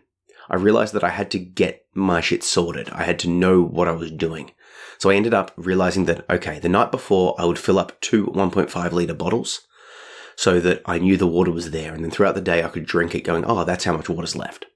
I 0.48 0.56
realized 0.56 0.94
that 0.94 1.04
I 1.04 1.08
had 1.08 1.30
to 1.32 1.38
get 1.38 1.84
my 1.92 2.20
shit 2.20 2.44
sorted. 2.44 2.88
I 2.90 3.02
had 3.02 3.18
to 3.20 3.28
know 3.28 3.62
what 3.62 3.88
I 3.88 3.92
was 3.92 4.12
doing. 4.12 4.52
So 4.98 5.10
I 5.10 5.16
ended 5.16 5.34
up 5.34 5.52
realizing 5.56 6.04
that, 6.04 6.25
okay, 6.30 6.58
the 6.58 6.68
night 6.68 6.90
before 6.90 7.34
I 7.38 7.44
would 7.44 7.58
fill 7.58 7.78
up 7.78 8.00
two 8.00 8.26
1.5 8.28 8.92
litre 8.92 9.14
bottles 9.14 9.66
so 10.36 10.60
that 10.60 10.82
I 10.86 10.98
knew 10.98 11.16
the 11.16 11.26
water 11.26 11.50
was 11.50 11.70
there. 11.70 11.94
And 11.94 12.04
then 12.04 12.10
throughout 12.10 12.34
the 12.34 12.40
day, 12.40 12.62
I 12.62 12.68
could 12.68 12.86
drink 12.86 13.14
it 13.14 13.22
going, 13.22 13.44
oh, 13.44 13.64
that's 13.64 13.84
how 13.84 13.96
much 13.96 14.08
water's 14.08 14.36
left. 14.36 14.66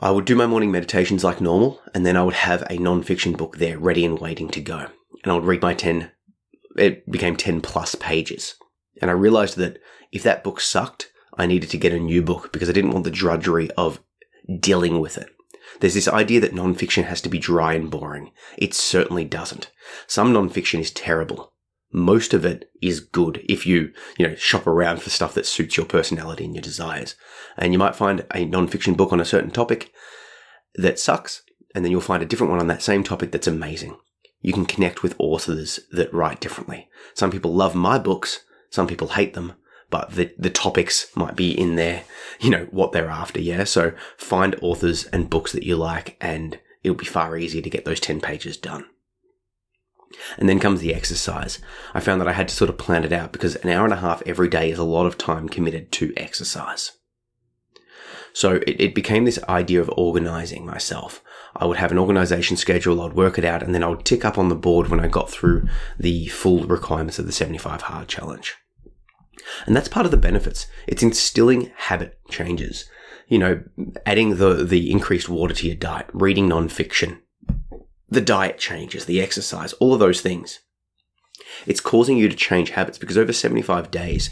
I 0.00 0.10
would 0.12 0.24
do 0.24 0.36
my 0.36 0.46
morning 0.46 0.70
meditations 0.70 1.24
like 1.24 1.40
normal, 1.40 1.80
and 1.92 2.06
then 2.06 2.16
I 2.16 2.22
would 2.22 2.34
have 2.34 2.62
a 2.70 2.78
non-fiction 2.78 3.32
book 3.32 3.58
there 3.58 3.78
ready 3.78 4.04
and 4.04 4.18
waiting 4.18 4.48
to 4.50 4.60
go. 4.60 4.86
And 5.24 5.32
I 5.32 5.34
would 5.34 5.44
read 5.44 5.62
my 5.62 5.74
10, 5.74 6.10
it 6.76 7.10
became 7.10 7.36
10 7.36 7.60
plus 7.60 7.96
pages. 7.96 8.54
And 9.02 9.10
I 9.10 9.14
realized 9.14 9.56
that 9.56 9.78
if 10.12 10.22
that 10.22 10.44
book 10.44 10.60
sucked, 10.60 11.10
I 11.36 11.46
needed 11.46 11.70
to 11.70 11.78
get 11.78 11.92
a 11.92 11.98
new 11.98 12.22
book 12.22 12.52
because 12.52 12.68
I 12.68 12.72
didn't 12.72 12.92
want 12.92 13.04
the 13.04 13.10
drudgery 13.10 13.70
of 13.72 14.00
dealing 14.60 15.00
with 15.00 15.18
it. 15.18 15.28
There's 15.80 15.94
this 15.94 16.08
idea 16.08 16.40
that 16.40 16.54
nonfiction 16.54 17.04
has 17.04 17.20
to 17.22 17.28
be 17.28 17.38
dry 17.38 17.74
and 17.74 17.90
boring. 17.90 18.30
It 18.56 18.74
certainly 18.74 19.24
doesn't. 19.24 19.70
Some 20.06 20.32
nonfiction 20.32 20.80
is 20.80 20.90
terrible. 20.90 21.52
Most 21.90 22.34
of 22.34 22.44
it 22.44 22.70
is 22.82 23.00
good 23.00 23.44
if 23.48 23.66
you, 23.66 23.92
you 24.18 24.28
know, 24.28 24.34
shop 24.34 24.66
around 24.66 25.00
for 25.00 25.10
stuff 25.10 25.34
that 25.34 25.46
suits 25.46 25.76
your 25.76 25.86
personality 25.86 26.44
and 26.44 26.54
your 26.54 26.62
desires. 26.62 27.14
And 27.56 27.72
you 27.72 27.78
might 27.78 27.96
find 27.96 28.20
a 28.20 28.46
nonfiction 28.46 28.96
book 28.96 29.12
on 29.12 29.20
a 29.20 29.24
certain 29.24 29.50
topic 29.50 29.92
that 30.74 30.98
sucks, 30.98 31.42
and 31.74 31.84
then 31.84 31.90
you'll 31.90 32.00
find 32.00 32.22
a 32.22 32.26
different 32.26 32.50
one 32.50 32.60
on 32.60 32.66
that 32.68 32.82
same 32.82 33.02
topic 33.02 33.32
that's 33.32 33.46
amazing. 33.46 33.96
You 34.40 34.52
can 34.52 34.66
connect 34.66 35.02
with 35.02 35.16
authors 35.18 35.80
that 35.90 36.12
write 36.12 36.40
differently. 36.40 36.88
Some 37.14 37.30
people 37.30 37.54
love 37.54 37.74
my 37.74 37.98
books, 37.98 38.44
some 38.70 38.86
people 38.86 39.08
hate 39.08 39.34
them, 39.34 39.54
but 39.90 40.10
the, 40.10 40.32
the 40.38 40.50
topics 40.50 41.08
might 41.16 41.36
be 41.36 41.58
in 41.58 41.76
there, 41.76 42.04
you 42.38 42.50
know, 42.50 42.68
what 42.70 42.92
they're 42.92 43.10
after. 43.10 43.40
Yeah. 43.40 43.64
So 43.64 43.92
find 44.16 44.54
authors 44.60 45.06
and 45.06 45.30
books 45.30 45.52
that 45.52 45.64
you 45.64 45.76
like 45.76 46.16
and 46.20 46.58
it'll 46.82 46.96
be 46.96 47.06
far 47.06 47.36
easier 47.36 47.62
to 47.62 47.70
get 47.70 47.84
those 47.84 48.00
10 48.00 48.20
pages 48.20 48.56
done. 48.56 48.86
And 50.38 50.48
then 50.48 50.58
comes 50.58 50.80
the 50.80 50.94
exercise. 50.94 51.58
I 51.94 52.00
found 52.00 52.20
that 52.20 52.28
I 52.28 52.32
had 52.32 52.48
to 52.48 52.54
sort 52.54 52.70
of 52.70 52.78
plan 52.78 53.04
it 53.04 53.12
out 53.12 53.32
because 53.32 53.56
an 53.56 53.68
hour 53.68 53.84
and 53.84 53.92
a 53.92 53.98
half 53.98 54.22
every 54.26 54.48
day 54.48 54.70
is 54.70 54.78
a 54.78 54.84
lot 54.84 55.06
of 55.06 55.18
time 55.18 55.48
committed 55.48 55.92
to 55.92 56.12
exercise. 56.16 56.92
So 58.32 58.54
it, 58.66 58.80
it 58.80 58.94
became 58.94 59.24
this 59.24 59.42
idea 59.48 59.80
of 59.80 59.90
organizing 59.96 60.64
myself. 60.64 61.22
I 61.56 61.66
would 61.66 61.78
have 61.78 61.90
an 61.90 61.98
organization 61.98 62.56
schedule, 62.56 63.00
I'd 63.00 63.14
work 63.14 63.38
it 63.38 63.44
out, 63.44 63.62
and 63.62 63.74
then 63.74 63.82
I 63.82 63.88
would 63.88 64.04
tick 64.04 64.24
up 64.24 64.38
on 64.38 64.48
the 64.48 64.54
board 64.54 64.88
when 64.88 65.00
I 65.00 65.08
got 65.08 65.30
through 65.30 65.66
the 65.98 66.28
full 66.28 66.64
requirements 66.64 67.18
of 67.18 67.26
the 67.26 67.32
75 67.32 67.82
hard 67.82 68.08
challenge. 68.08 68.54
And 69.66 69.74
that's 69.74 69.88
part 69.88 70.06
of 70.06 70.12
the 70.12 70.18
benefits. 70.18 70.66
It's 70.86 71.02
instilling 71.02 71.72
habit 71.76 72.18
changes. 72.28 72.88
You 73.28 73.38
know, 73.38 73.62
adding 74.06 74.36
the, 74.36 74.64
the 74.64 74.90
increased 74.90 75.28
water 75.28 75.54
to 75.54 75.66
your 75.66 75.76
diet, 75.76 76.06
reading 76.12 76.48
nonfiction, 76.48 77.18
the 78.08 78.20
diet 78.20 78.58
changes, 78.58 79.04
the 79.04 79.20
exercise, 79.20 79.72
all 79.74 79.92
of 79.92 80.00
those 80.00 80.20
things. 80.20 80.60
It's 81.66 81.80
causing 81.80 82.16
you 82.16 82.28
to 82.28 82.36
change 82.36 82.70
habits 82.70 82.98
because 82.98 83.18
over 83.18 83.32
75 83.32 83.90
days, 83.90 84.30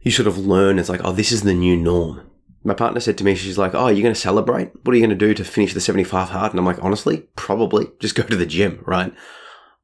you 0.00 0.10
sort 0.10 0.28
of 0.28 0.38
learn 0.38 0.78
it's 0.78 0.88
like, 0.88 1.00
oh, 1.04 1.12
this 1.12 1.32
is 1.32 1.42
the 1.42 1.54
new 1.54 1.76
norm. 1.76 2.30
My 2.64 2.74
partner 2.74 3.00
said 3.00 3.16
to 3.18 3.24
me, 3.24 3.34
she's 3.34 3.58
like, 3.58 3.74
oh, 3.74 3.88
you're 3.88 4.02
going 4.02 4.14
to 4.14 4.20
celebrate? 4.20 4.72
What 4.82 4.92
are 4.92 4.96
you 4.96 5.06
going 5.06 5.16
to 5.16 5.26
do 5.26 5.34
to 5.34 5.44
finish 5.44 5.74
the 5.74 5.80
75 5.80 6.30
hard? 6.30 6.52
And 6.52 6.58
I'm 6.58 6.66
like, 6.66 6.82
honestly, 6.82 7.28
probably 7.36 7.86
just 8.00 8.14
go 8.14 8.24
to 8.24 8.36
the 8.36 8.46
gym, 8.46 8.82
right? 8.86 9.14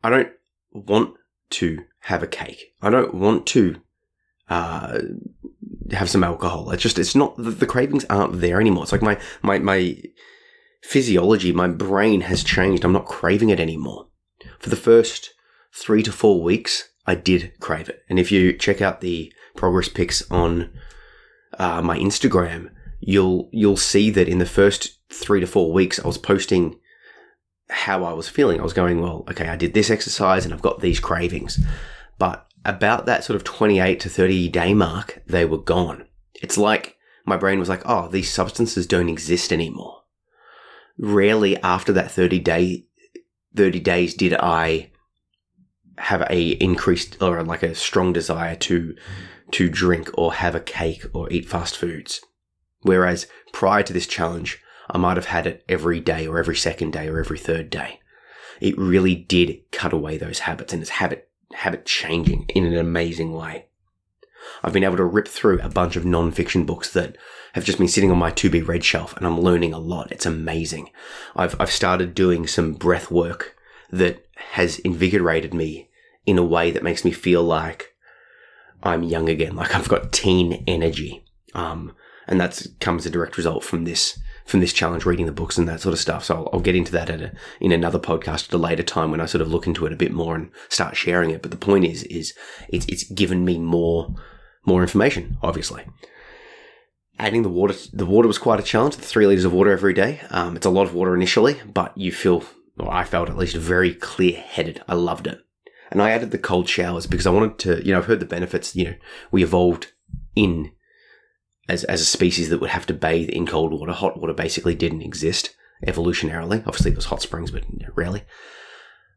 I 0.02 0.10
don't 0.10 0.32
want 0.72 1.14
to 1.50 1.84
have 2.00 2.22
a 2.22 2.26
cake. 2.26 2.74
I 2.82 2.90
don't 2.90 3.14
want 3.14 3.46
to 3.48 3.80
uh, 4.50 5.00
have 5.92 6.10
some 6.10 6.24
alcohol. 6.24 6.70
It's 6.70 6.82
just, 6.82 6.98
it's 6.98 7.14
not, 7.14 7.36
the, 7.36 7.50
the, 7.50 7.66
cravings 7.66 8.04
aren't 8.10 8.40
there 8.40 8.60
anymore. 8.60 8.82
It's 8.82 8.92
like 8.92 9.02
my, 9.02 9.18
my, 9.42 9.58
my 9.60 9.96
physiology, 10.84 11.50
my 11.50 11.66
brain 11.66 12.20
has 12.20 12.44
changed. 12.44 12.84
I'm 12.84 12.92
not 12.92 13.06
craving 13.06 13.48
it 13.48 13.58
anymore. 13.58 14.08
For 14.58 14.68
the 14.68 14.76
first 14.76 15.32
three 15.72 16.02
to 16.02 16.12
four 16.12 16.42
weeks, 16.42 16.90
I 17.06 17.14
did 17.14 17.58
crave 17.58 17.88
it. 17.88 18.02
And 18.08 18.18
if 18.18 18.30
you 18.30 18.52
check 18.52 18.82
out 18.82 19.00
the 19.00 19.32
progress 19.56 19.88
pics 19.88 20.30
on 20.30 20.70
uh, 21.58 21.80
my 21.80 21.98
Instagram, 21.98 22.70
you'll, 23.00 23.48
you'll 23.50 23.78
see 23.78 24.10
that 24.10 24.28
in 24.28 24.38
the 24.38 24.46
first 24.46 24.98
three 25.10 25.40
to 25.40 25.46
four 25.46 25.72
weeks, 25.72 25.98
I 25.98 26.06
was 26.06 26.18
posting 26.18 26.78
how 27.70 28.04
I 28.04 28.12
was 28.12 28.28
feeling. 28.28 28.60
I 28.60 28.64
was 28.64 28.74
going, 28.74 29.00
well, 29.00 29.24
okay, 29.30 29.48
I 29.48 29.56
did 29.56 29.72
this 29.72 29.90
exercise 29.90 30.44
and 30.44 30.52
I've 30.52 30.62
got 30.62 30.80
these 30.80 31.00
cravings. 31.00 31.58
But 32.18 32.46
about 32.64 33.06
that 33.06 33.24
sort 33.24 33.36
of 33.36 33.44
28 33.44 34.00
to 34.00 34.08
30 34.10 34.48
day 34.50 34.74
mark, 34.74 35.22
they 35.26 35.46
were 35.46 35.58
gone. 35.58 36.06
It's 36.34 36.58
like 36.58 36.98
my 37.24 37.38
brain 37.38 37.58
was 37.58 37.70
like, 37.70 37.82
oh, 37.86 38.08
these 38.08 38.30
substances 38.30 38.86
don't 38.86 39.08
exist 39.08 39.50
anymore. 39.50 40.03
Rarely 40.98 41.60
after 41.62 41.92
that 41.92 42.10
30 42.10 42.38
day, 42.40 42.86
30 43.56 43.80
days 43.80 44.14
did 44.14 44.34
I 44.34 44.90
have 45.98 46.26
a 46.30 46.50
increased 46.62 47.20
or 47.22 47.42
like 47.42 47.62
a 47.62 47.74
strong 47.74 48.12
desire 48.12 48.56
to, 48.56 48.96
to 49.52 49.68
drink 49.68 50.10
or 50.14 50.34
have 50.34 50.54
a 50.54 50.60
cake 50.60 51.04
or 51.12 51.30
eat 51.32 51.48
fast 51.48 51.76
foods. 51.76 52.20
Whereas 52.82 53.26
prior 53.52 53.82
to 53.82 53.92
this 53.92 54.06
challenge, 54.06 54.60
I 54.90 54.98
might 54.98 55.16
have 55.16 55.26
had 55.26 55.46
it 55.46 55.64
every 55.68 56.00
day 56.00 56.26
or 56.26 56.38
every 56.38 56.56
second 56.56 56.92
day 56.92 57.08
or 57.08 57.18
every 57.18 57.38
third 57.38 57.70
day. 57.70 58.00
It 58.60 58.78
really 58.78 59.14
did 59.14 59.70
cut 59.72 59.92
away 59.92 60.18
those 60.18 60.40
habits 60.40 60.72
and 60.72 60.82
it's 60.82 60.90
habit 60.90 61.28
habit 61.54 61.86
changing 61.86 62.46
in 62.48 62.64
an 62.64 62.76
amazing 62.76 63.32
way. 63.32 63.68
I've 64.62 64.72
been 64.72 64.84
able 64.84 64.96
to 64.96 65.04
rip 65.04 65.28
through 65.28 65.60
a 65.60 65.68
bunch 65.68 65.96
of 65.96 66.04
non-fiction 66.04 66.64
books 66.64 66.92
that 66.92 67.16
have 67.54 67.64
just 67.64 67.78
been 67.78 67.88
sitting 67.88 68.10
on 68.10 68.18
my 68.18 68.32
2B 68.32 68.66
Red 68.66 68.84
shelf 68.84 69.16
and 69.16 69.24
I'm 69.24 69.40
learning 69.40 69.72
a 69.72 69.78
lot. 69.78 70.10
It's 70.10 70.26
amazing. 70.26 70.90
I've, 71.36 71.58
I've 71.60 71.70
started 71.70 72.14
doing 72.14 72.46
some 72.46 72.72
breath 72.72 73.10
work 73.10 73.56
that 73.90 74.26
has 74.52 74.80
invigorated 74.80 75.54
me 75.54 75.88
in 76.26 76.36
a 76.36 76.44
way 76.44 76.72
that 76.72 76.82
makes 76.82 77.04
me 77.04 77.12
feel 77.12 77.44
like 77.44 77.94
I'm 78.82 79.04
young 79.04 79.28
again. 79.28 79.54
Like 79.54 79.74
I've 79.74 79.88
got 79.88 80.12
teen 80.12 80.64
energy. 80.66 81.24
Um, 81.54 81.94
and 82.26 82.40
that 82.40 82.66
comes 82.80 83.06
a 83.06 83.10
direct 83.10 83.36
result 83.36 83.64
from 83.64 83.84
this 83.84 84.18
from 84.44 84.60
this 84.60 84.74
challenge, 84.74 85.06
reading 85.06 85.24
the 85.24 85.32
books 85.32 85.56
and 85.56 85.66
that 85.66 85.80
sort 85.80 85.94
of 85.94 85.98
stuff. 85.98 86.24
So 86.24 86.34
I'll, 86.34 86.50
I'll 86.52 86.60
get 86.60 86.76
into 86.76 86.92
that 86.92 87.08
at 87.08 87.22
a, 87.22 87.32
in 87.60 87.72
another 87.72 87.98
podcast 87.98 88.48
at 88.48 88.52
a 88.52 88.58
later 88.58 88.82
time 88.82 89.10
when 89.10 89.20
I 89.20 89.24
sort 89.24 89.40
of 89.40 89.48
look 89.48 89.66
into 89.66 89.86
it 89.86 89.92
a 89.92 89.96
bit 89.96 90.12
more 90.12 90.34
and 90.34 90.50
start 90.68 90.96
sharing 90.96 91.30
it. 91.30 91.40
But 91.40 91.50
the 91.50 91.56
point 91.56 91.86
is, 91.86 92.02
is 92.04 92.34
it's 92.68 92.84
it's 92.86 93.04
given 93.04 93.44
me 93.44 93.58
more 93.58 94.14
more 94.66 94.82
information, 94.82 95.38
obviously. 95.42 95.84
Adding 97.18 97.42
the 97.42 97.48
water, 97.48 97.74
the 97.92 98.06
water 98.06 98.26
was 98.26 98.38
quite 98.38 98.60
a 98.60 98.64
challenge. 98.64 98.96
The 98.96 99.02
three 99.02 99.26
liters 99.26 99.44
of 99.44 99.52
water 99.52 99.70
every 99.70 99.94
day. 99.94 100.20
Um, 100.30 100.56
it's 100.56 100.66
a 100.66 100.70
lot 100.70 100.86
of 100.86 100.94
water 100.94 101.14
initially, 101.14 101.60
but 101.64 101.96
you 101.96 102.10
feel, 102.10 102.44
or 102.78 102.92
I 102.92 103.04
felt 103.04 103.30
at 103.30 103.36
least, 103.36 103.56
very 103.56 103.94
clear 103.94 104.40
headed. 104.40 104.82
I 104.88 104.94
loved 104.94 105.26
it. 105.26 105.40
And 105.90 106.02
I 106.02 106.10
added 106.10 106.32
the 106.32 106.38
cold 106.38 106.68
showers 106.68 107.06
because 107.06 107.26
I 107.26 107.30
wanted 107.30 107.58
to, 107.60 107.86
you 107.86 107.92
know, 107.92 107.98
I've 107.98 108.06
heard 108.06 108.20
the 108.20 108.26
benefits, 108.26 108.74
you 108.74 108.84
know, 108.84 108.94
we 109.30 109.44
evolved 109.44 109.92
in 110.34 110.72
as, 111.68 111.84
as 111.84 112.00
a 112.00 112.04
species 112.04 112.48
that 112.48 112.58
would 112.58 112.70
have 112.70 112.86
to 112.86 112.94
bathe 112.94 113.28
in 113.28 113.46
cold 113.46 113.72
water. 113.72 113.92
Hot 113.92 114.20
water 114.20 114.32
basically 114.32 114.74
didn't 114.74 115.02
exist 115.02 115.54
evolutionarily. 115.86 116.66
Obviously, 116.66 116.90
there 116.90 116.96
was 116.96 117.06
hot 117.06 117.22
springs, 117.22 117.50
but 117.50 117.64
rarely. 117.94 118.24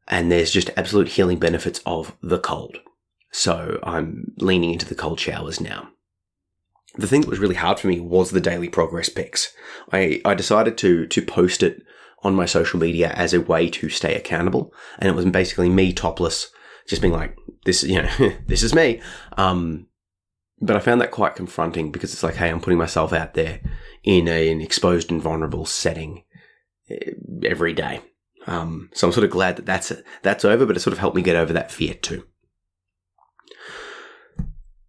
And 0.07 0.31
there's 0.31 0.51
just 0.51 0.69
absolute 0.77 1.09
healing 1.09 1.39
benefits 1.39 1.81
of 1.85 2.15
the 2.21 2.39
cold. 2.39 2.77
So 3.31 3.79
I'm 3.83 4.33
leaning 4.37 4.71
into 4.71 4.85
the 4.85 4.95
cold 4.95 5.19
showers 5.19 5.59
now. 5.59 5.89
The 6.95 7.07
thing 7.07 7.21
that 7.21 7.29
was 7.29 7.39
really 7.39 7.55
hard 7.55 7.79
for 7.79 7.87
me 7.87 7.99
was 7.99 8.31
the 8.31 8.41
daily 8.41 8.69
progress 8.69 9.09
pics. 9.09 9.53
I, 9.91 10.21
I 10.25 10.33
decided 10.33 10.77
to, 10.79 11.05
to 11.07 11.21
post 11.21 11.61
it 11.61 11.83
on 12.23 12.33
my 12.33 12.45
social 12.45 12.79
media 12.79 13.09
as 13.09 13.33
a 13.33 13.41
way 13.41 13.69
to 13.69 13.89
stay 13.89 14.15
accountable. 14.15 14.73
And 14.97 15.07
it 15.07 15.15
was 15.15 15.25
basically 15.25 15.69
me 15.69 15.93
topless, 15.93 16.49
just 16.87 17.01
being 17.01 17.13
like, 17.13 17.37
this, 17.65 17.83
you 17.83 18.01
know, 18.01 18.09
this 18.47 18.63
is 18.63 18.73
me. 18.73 19.01
Um, 19.37 19.87
but 20.59 20.75
I 20.75 20.79
found 20.79 21.01
that 21.01 21.11
quite 21.11 21.35
confronting 21.35 21.91
because 21.91 22.13
it's 22.13 22.23
like, 22.23 22.35
hey, 22.35 22.49
I'm 22.49 22.61
putting 22.61 22.79
myself 22.79 23.13
out 23.13 23.35
there 23.35 23.61
in 24.03 24.27
a, 24.27 24.49
an 24.49 24.61
exposed 24.61 25.11
and 25.11 25.21
vulnerable 25.21 25.65
setting 25.65 26.23
every 27.43 27.73
day. 27.73 28.01
Um, 28.47 28.89
so 28.93 29.07
I'm 29.07 29.13
sort 29.13 29.25
of 29.25 29.31
glad 29.31 29.57
that 29.57 29.65
that's 29.65 29.91
that's 30.23 30.45
over, 30.45 30.65
but 30.65 30.77
it 30.77 30.79
sort 30.79 30.93
of 30.93 30.99
helped 30.99 31.15
me 31.15 31.21
get 31.21 31.35
over 31.35 31.51
that 31.53 31.71
fear 31.71 31.93
too. 31.93 32.25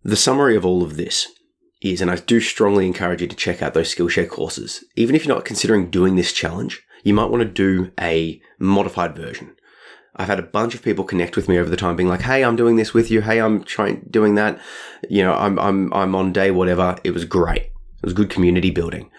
The 0.04 0.16
summary 0.16 0.56
of 0.56 0.64
all 0.64 0.82
of 0.82 0.96
this 0.96 1.26
is, 1.80 2.00
and 2.00 2.10
I 2.10 2.16
do 2.16 2.40
strongly 2.40 2.86
encourage 2.86 3.22
you 3.22 3.28
to 3.28 3.36
check 3.36 3.62
out 3.62 3.74
those 3.74 3.94
Skillshare 3.94 4.28
courses. 4.28 4.84
Even 4.96 5.14
if 5.14 5.24
you're 5.24 5.34
not 5.34 5.44
considering 5.44 5.90
doing 5.90 6.16
this 6.16 6.32
challenge, 6.32 6.82
you 7.04 7.14
might 7.14 7.30
want 7.30 7.42
to 7.42 7.48
do 7.48 7.92
a 8.00 8.40
modified 8.58 9.16
version. 9.16 9.54
I've 10.16 10.26
had 10.26 10.40
a 10.40 10.42
bunch 10.42 10.74
of 10.74 10.82
people 10.82 11.04
connect 11.04 11.36
with 11.36 11.48
me 11.48 11.58
over 11.58 11.70
the 11.70 11.76
time 11.76 11.94
being 11.94 12.08
like, 12.08 12.22
Hey, 12.22 12.42
I'm 12.42 12.56
doing 12.56 12.76
this 12.76 12.92
with 12.92 13.10
you. 13.10 13.20
Hey, 13.20 13.40
I'm 13.40 13.62
trying, 13.62 14.06
doing 14.10 14.34
that. 14.34 14.60
You 15.08 15.22
know, 15.22 15.34
I'm, 15.34 15.58
I'm, 15.58 15.92
I'm 15.94 16.14
on 16.16 16.32
day 16.32 16.50
whatever. 16.50 16.96
It 17.04 17.12
was 17.12 17.24
great. 17.24 17.62
It 17.62 18.04
was 18.04 18.14
good 18.14 18.30
community 18.30 18.70
building. 18.70 19.10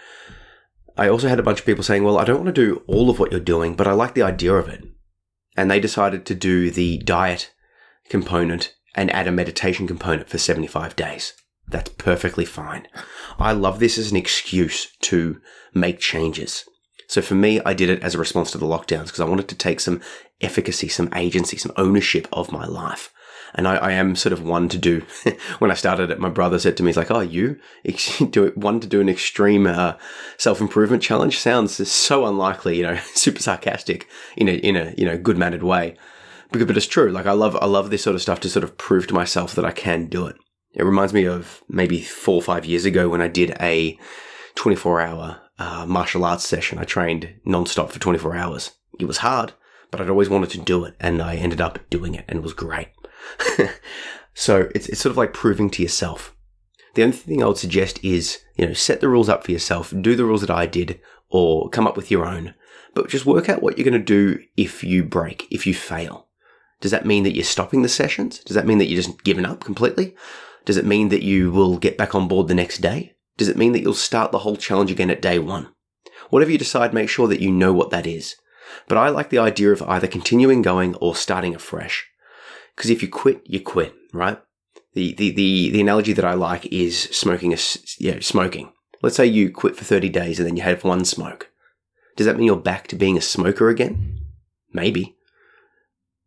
I 0.96 1.08
also 1.08 1.28
had 1.28 1.38
a 1.38 1.42
bunch 1.42 1.60
of 1.60 1.66
people 1.66 1.82
saying, 1.82 2.04
well, 2.04 2.18
I 2.18 2.24
don't 2.24 2.44
want 2.44 2.54
to 2.54 2.64
do 2.64 2.82
all 2.86 3.08
of 3.08 3.18
what 3.18 3.30
you're 3.30 3.40
doing, 3.40 3.74
but 3.74 3.86
I 3.86 3.92
like 3.92 4.14
the 4.14 4.22
idea 4.22 4.52
of 4.52 4.68
it. 4.68 4.84
And 5.56 5.70
they 5.70 5.80
decided 5.80 6.26
to 6.26 6.34
do 6.34 6.70
the 6.70 6.98
diet 6.98 7.52
component 8.10 8.74
and 8.94 9.10
add 9.10 9.26
a 9.26 9.32
meditation 9.32 9.86
component 9.86 10.28
for 10.28 10.36
75 10.36 10.96
days. 10.96 11.32
That's 11.70 11.90
perfectly 11.90 12.44
fine. 12.44 12.88
I 13.38 13.52
love 13.52 13.78
this 13.78 13.96
as 13.96 14.10
an 14.10 14.16
excuse 14.16 14.90
to 15.02 15.40
make 15.72 16.00
changes. 16.00 16.64
So 17.06 17.22
for 17.22 17.34
me, 17.34 17.60
I 17.64 17.74
did 17.74 17.90
it 17.90 18.02
as 18.02 18.14
a 18.14 18.18
response 18.18 18.50
to 18.52 18.58
the 18.58 18.66
lockdowns 18.66 19.06
because 19.06 19.20
I 19.20 19.24
wanted 19.24 19.48
to 19.48 19.54
take 19.54 19.80
some 19.80 20.00
efficacy, 20.40 20.88
some 20.88 21.08
agency, 21.14 21.56
some 21.56 21.72
ownership 21.76 22.28
of 22.32 22.52
my 22.52 22.66
life. 22.66 23.12
And 23.54 23.66
I, 23.66 23.76
I 23.76 23.92
am 23.92 24.14
sort 24.14 24.32
of 24.32 24.42
one 24.42 24.68
to 24.68 24.78
do, 24.78 25.04
when 25.58 25.70
I 25.70 25.74
started 25.74 26.10
it, 26.10 26.20
my 26.20 26.28
brother 26.28 26.58
said 26.58 26.76
to 26.76 26.82
me, 26.82 26.88
he's 26.88 26.96
like, 26.96 27.10
oh, 27.10 27.20
you 27.20 27.58
do 28.30 28.44
it, 28.44 28.56
one 28.56 28.78
to 28.80 28.86
do 28.86 29.00
an 29.00 29.08
extreme 29.08 29.66
uh, 29.66 29.94
self-improvement 30.38 31.02
challenge 31.02 31.38
sounds 31.38 31.88
so 31.90 32.26
unlikely, 32.26 32.76
you 32.76 32.84
know, 32.84 32.96
super 33.14 33.42
sarcastic 33.42 34.08
in 34.36 34.48
a, 34.48 34.52
in 34.52 34.76
a, 34.76 34.94
you 34.96 35.04
know, 35.04 35.18
good 35.18 35.38
mannered 35.38 35.64
way. 35.64 35.96
But, 36.52 36.66
but 36.66 36.76
it's 36.76 36.86
true. 36.86 37.10
Like 37.10 37.26
I 37.26 37.32
love, 37.32 37.56
I 37.56 37.66
love 37.66 37.90
this 37.90 38.02
sort 38.02 38.14
of 38.14 38.22
stuff 38.22 38.40
to 38.40 38.48
sort 38.48 38.64
of 38.64 38.78
prove 38.78 39.06
to 39.08 39.14
myself 39.14 39.54
that 39.54 39.64
I 39.64 39.72
can 39.72 40.06
do 40.06 40.26
it. 40.26 40.36
It 40.72 40.84
reminds 40.84 41.12
me 41.12 41.24
of 41.24 41.62
maybe 41.68 42.00
four 42.00 42.36
or 42.36 42.42
five 42.42 42.64
years 42.64 42.84
ago 42.84 43.08
when 43.08 43.20
I 43.20 43.28
did 43.28 43.56
a 43.60 43.98
24 44.54 45.00
hour 45.00 45.40
uh, 45.58 45.84
martial 45.86 46.24
arts 46.24 46.46
session. 46.46 46.78
I 46.78 46.84
trained 46.84 47.34
nonstop 47.46 47.90
for 47.90 47.98
24 47.98 48.36
hours. 48.36 48.72
It 48.98 49.06
was 49.06 49.18
hard, 49.18 49.52
but 49.90 50.00
I'd 50.00 50.10
always 50.10 50.28
wanted 50.28 50.50
to 50.50 50.60
do 50.60 50.84
it, 50.84 50.94
and 51.00 51.20
I 51.20 51.36
ended 51.36 51.60
up 51.60 51.78
doing 51.90 52.14
it, 52.14 52.24
and 52.28 52.38
it 52.38 52.42
was 52.42 52.54
great. 52.54 52.88
so 54.34 54.68
it's, 54.74 54.88
it's 54.88 55.00
sort 55.00 55.10
of 55.10 55.16
like 55.16 55.32
proving 55.32 55.70
to 55.70 55.82
yourself. 55.82 56.34
The 56.94 57.02
only 57.02 57.16
thing 57.16 57.42
I 57.42 57.46
would 57.46 57.58
suggest 57.58 58.02
is, 58.04 58.40
you 58.56 58.66
know, 58.66 58.72
set 58.72 59.00
the 59.00 59.08
rules 59.08 59.28
up 59.28 59.44
for 59.44 59.52
yourself, 59.52 59.92
do 60.00 60.16
the 60.16 60.24
rules 60.24 60.40
that 60.40 60.50
I 60.50 60.66
did, 60.66 61.00
or 61.28 61.68
come 61.68 61.86
up 61.86 61.96
with 61.96 62.10
your 62.10 62.26
own, 62.26 62.54
but 62.94 63.08
just 63.08 63.26
work 63.26 63.48
out 63.48 63.62
what 63.62 63.78
you're 63.78 63.88
going 63.88 63.92
to 63.92 64.04
do 64.04 64.42
if 64.56 64.82
you 64.82 65.04
break, 65.04 65.46
if 65.50 65.66
you 65.66 65.74
fail. 65.74 66.26
Does 66.80 66.90
that 66.90 67.06
mean 67.06 67.24
that 67.24 67.34
you're 67.34 67.44
stopping 67.44 67.82
the 67.82 67.88
sessions? 67.88 68.38
Does 68.40 68.54
that 68.54 68.66
mean 68.66 68.78
that 68.78 68.86
you're 68.86 69.02
just 69.02 69.22
giving 69.22 69.44
up 69.44 69.62
completely? 69.62 70.16
Does 70.64 70.76
it 70.76 70.86
mean 70.86 71.08
that 71.08 71.22
you 71.22 71.50
will 71.50 71.78
get 71.78 71.96
back 71.96 72.14
on 72.14 72.28
board 72.28 72.48
the 72.48 72.54
next 72.54 72.78
day? 72.78 73.14
Does 73.36 73.48
it 73.48 73.56
mean 73.56 73.72
that 73.72 73.80
you'll 73.80 73.94
start 73.94 74.32
the 74.32 74.40
whole 74.40 74.56
challenge 74.56 74.90
again 74.90 75.10
at 75.10 75.22
day 75.22 75.38
one? 75.38 75.68
Whatever 76.28 76.50
you 76.50 76.58
decide, 76.58 76.92
make 76.92 77.08
sure 77.08 77.26
that 77.28 77.40
you 77.40 77.50
know 77.50 77.72
what 77.72 77.90
that 77.90 78.06
is. 78.06 78.36
But 78.86 78.98
I 78.98 79.08
like 79.08 79.30
the 79.30 79.38
idea 79.38 79.72
of 79.72 79.82
either 79.82 80.06
continuing 80.06 80.62
going 80.62 80.94
or 80.96 81.16
starting 81.16 81.54
afresh. 81.54 82.06
Because 82.76 82.90
if 82.90 83.02
you 83.02 83.08
quit, 83.08 83.42
you 83.44 83.60
quit, 83.60 83.94
right? 84.12 84.40
The, 84.94 85.14
the, 85.14 85.30
the, 85.30 85.70
the 85.70 85.80
analogy 85.80 86.12
that 86.12 86.24
I 86.24 86.34
like 86.34 86.66
is 86.66 87.02
smoking 87.04 87.52
a, 87.52 87.56
smoking. 87.56 88.72
Let's 89.02 89.16
say 89.16 89.26
you 89.26 89.50
quit 89.50 89.76
for 89.76 89.84
30 89.84 90.08
days 90.08 90.38
and 90.38 90.46
then 90.46 90.56
you 90.56 90.62
have 90.62 90.84
one 90.84 91.04
smoke. 91.04 91.50
Does 92.16 92.26
that 92.26 92.36
mean 92.36 92.46
you're 92.46 92.56
back 92.56 92.86
to 92.88 92.96
being 92.96 93.16
a 93.16 93.22
smoker 93.22 93.68
again? 93.68 94.18
Maybe. 94.72 95.16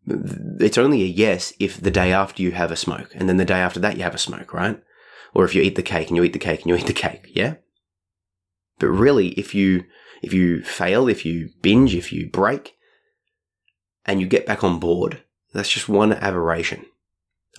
It's 0.05 0.77
only 0.77 1.01
a 1.03 1.05
yes 1.05 1.53
if 1.59 1.79
the 1.79 1.91
day 1.91 2.11
after 2.11 2.41
you 2.41 2.51
have 2.51 2.71
a 2.71 2.75
smoke 2.75 3.11
and 3.15 3.29
then 3.29 3.37
the 3.37 3.45
day 3.45 3.59
after 3.59 3.79
that 3.79 3.97
you 3.97 4.03
have 4.03 4.15
a 4.15 4.19
smoke, 4.19 4.53
right? 4.53 4.81
or 5.33 5.45
if 5.45 5.55
you 5.55 5.61
eat 5.61 5.75
the 5.75 5.83
cake 5.83 6.07
and 6.07 6.17
you 6.17 6.23
eat 6.23 6.33
the 6.33 6.39
cake 6.39 6.61
and 6.61 6.69
you 6.69 6.75
eat 6.75 6.87
the 6.87 6.93
cake, 6.93 7.31
yeah? 7.33 7.55
But 8.79 8.87
really, 8.87 9.29
if 9.29 9.55
you, 9.55 9.85
if 10.21 10.33
you 10.33 10.61
fail, 10.63 11.07
if 11.07 11.25
you 11.25 11.49
binge, 11.61 11.95
if 11.95 12.11
you 12.13 12.29
break, 12.29 12.75
and 14.05 14.19
you 14.19 14.27
get 14.27 14.45
back 14.45 14.63
on 14.63 14.79
board, 14.79 15.23
that's 15.53 15.69
just 15.69 15.89
one 15.89 16.13
aberration. 16.13 16.85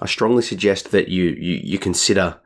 I 0.01 0.07
strongly 0.07 0.43
suggest 0.43 0.91
that 0.91 1.09
you, 1.09 1.25
you, 1.25 1.61
you 1.63 1.79
consider 1.79 2.41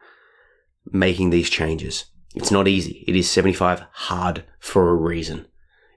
making 0.90 1.30
these 1.30 1.50
changes. 1.50 2.06
It's 2.34 2.50
not 2.50 2.68
easy. 2.68 3.04
It 3.08 3.16
is 3.16 3.30
75 3.30 3.84
hard 3.90 4.44
for 4.60 4.90
a 4.90 4.94
reason. 4.94 5.46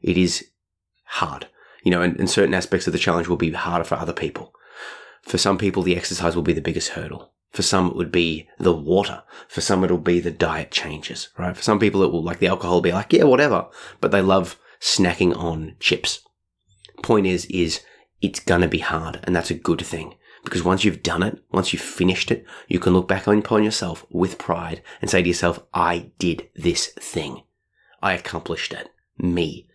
It 0.02 0.18
is 0.18 0.48
hard. 1.04 1.48
You 1.84 1.92
know, 1.92 2.02
and, 2.02 2.20
and 2.20 2.30
certain 2.30 2.54
aspects 2.54 2.88
of 2.88 2.94
the 2.94 3.00
challenge 3.00 3.28
will 3.28 3.38
be 3.38 3.52
harder 3.52 3.84
for 3.84 3.96
other 3.96 4.14
people. 4.14 4.54
For 5.24 5.38
some 5.38 5.58
people, 5.58 5.84
the 5.84 5.96
exercise 5.96 6.36
will 6.36 6.44
be 6.44 6.54
the 6.54 6.62
biggest 6.62 6.90
hurdle. 6.90 7.32
For 7.52 7.62
some, 7.62 7.88
it 7.88 7.96
would 7.96 8.12
be 8.12 8.48
the 8.60 8.74
water. 8.74 9.24
For 9.48 9.62
some, 9.62 9.84
it'll 9.84 9.98
be 9.98 10.20
the 10.20 10.32
diet 10.32 10.72
changes, 10.72 11.30
right? 11.38 11.56
For 11.56 11.62
some 11.62 11.80
people, 11.80 12.02
it 12.04 12.12
will, 12.12 12.24
like 12.24 12.40
the 12.40 12.48
alcohol, 12.48 12.82
be 12.82 12.92
like, 12.92 13.12
yeah, 13.12 13.26
whatever. 13.26 13.68
But 14.00 14.12
they 14.12 14.22
love 14.22 14.58
snacking 14.80 15.36
on 15.36 15.76
chips. 15.80 16.22
Point 17.04 17.28
is, 17.28 17.46
is 17.46 17.82
it's 18.22 18.40
gonna 18.40 18.68
be 18.68 18.80
hard, 18.80 19.20
and 19.24 19.36
that's 19.36 19.52
a 19.52 19.56
good 19.56 19.82
thing. 19.82 20.16
Because 20.44 20.64
once 20.64 20.84
you've 20.84 21.04
done 21.04 21.24
it, 21.24 21.40
once 21.52 21.72
you've 21.72 21.82
finished 21.82 22.32
it, 22.32 22.46
you 22.68 22.80
can 22.80 22.94
look 22.94 23.08
back 23.08 23.28
upon 23.28 23.64
yourself 23.64 24.06
with 24.10 24.38
pride 24.38 24.82
and 25.02 25.10
say 25.10 25.22
to 25.22 25.28
yourself, 25.28 25.60
I 25.74 26.12
did 26.18 26.48
this 26.56 26.88
thing. 26.88 27.44
I 28.02 28.14
accomplished 28.14 28.74
it. 28.74 28.90
Me. 29.20 29.68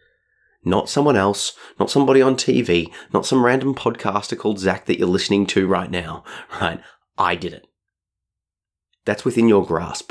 Not 0.66 0.88
someone 0.88 1.14
else, 1.14 1.52
not 1.79 1.92
somebody 1.92 2.20
on 2.20 2.35
TV, 2.35 2.92
not 3.12 3.24
some 3.24 3.44
random 3.44 3.72
podcaster 3.72 4.37
called 4.37 4.59
Zach 4.59 4.87
that 4.87 4.98
you're 4.98 5.07
listening 5.07 5.46
to 5.46 5.68
right 5.68 5.88
now, 5.88 6.24
right? 6.61 6.81
I 7.16 7.37
did 7.37 7.52
it. 7.52 7.68
That's 9.05 9.24
within 9.24 9.48
your 9.48 9.64
grasp. 9.64 10.11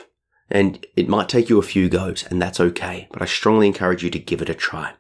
And 0.49 0.85
it 0.95 1.09
might 1.09 1.27
take 1.27 1.49
you 1.49 1.59
a 1.59 1.63
few 1.63 1.89
goes, 1.89 2.23
and 2.23 2.41
that's 2.41 2.61
okay, 2.61 3.09
but 3.11 3.21
I 3.21 3.25
strongly 3.25 3.67
encourage 3.67 4.01
you 4.01 4.09
to 4.11 4.17
give 4.17 4.41
it 4.41 4.49
a 4.49 4.53
try. 4.53 4.93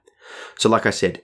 So, 0.57 0.67
like 0.67 0.85
I 0.85 0.89
said, 0.89 1.21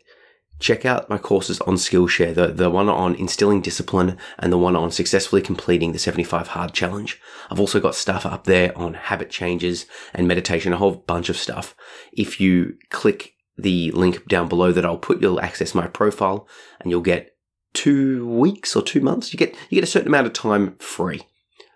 check 0.60 0.86
out 0.86 1.10
my 1.10 1.18
courses 1.18 1.60
on 1.62 1.74
Skillshare, 1.76 2.34
the, 2.34 2.48
the 2.48 2.70
one 2.70 2.88
on 2.88 3.16
instilling 3.16 3.60
discipline 3.60 4.18
and 4.40 4.54
the 4.54 4.58
one 4.58 4.78
on 4.78 4.92
successfully 4.92 5.42
completing 5.42 5.92
the 5.92 6.00
75 6.00 6.50
hard 6.50 6.72
challenge. 6.72 7.20
I've 7.50 7.60
also 7.60 7.82
got 7.82 7.96
stuff 7.96 8.26
up 8.26 8.46
there 8.46 8.78
on 8.78 8.94
habit 8.94 9.30
changes 9.30 9.88
and 10.14 10.26
meditation, 10.26 10.72
a 10.72 10.78
whole 10.78 10.96
bunch 10.96 11.28
of 11.28 11.36
stuff. 11.36 11.76
If 12.14 12.40
you 12.40 12.78
click 12.90 13.34
the 13.62 13.92
link 13.92 14.28
down 14.28 14.48
below 14.48 14.72
that 14.72 14.86
I'll 14.86 14.98
put, 14.98 15.22
you'll 15.22 15.42
access 15.42 15.76
my 15.76 15.88
profile 15.88 16.48
and 16.80 16.92
you'll 16.92 17.02
get 17.02 17.36
two 17.74 18.28
weeks 18.28 18.76
or 18.76 18.82
two 18.82 19.02
months. 19.02 19.34
You 19.34 19.38
get 19.38 19.56
you 19.70 19.76
get 19.76 19.84
a 19.84 19.88
certain 19.88 20.08
amount 20.08 20.28
of 20.28 20.34
time 20.34 20.76
free, 20.78 21.22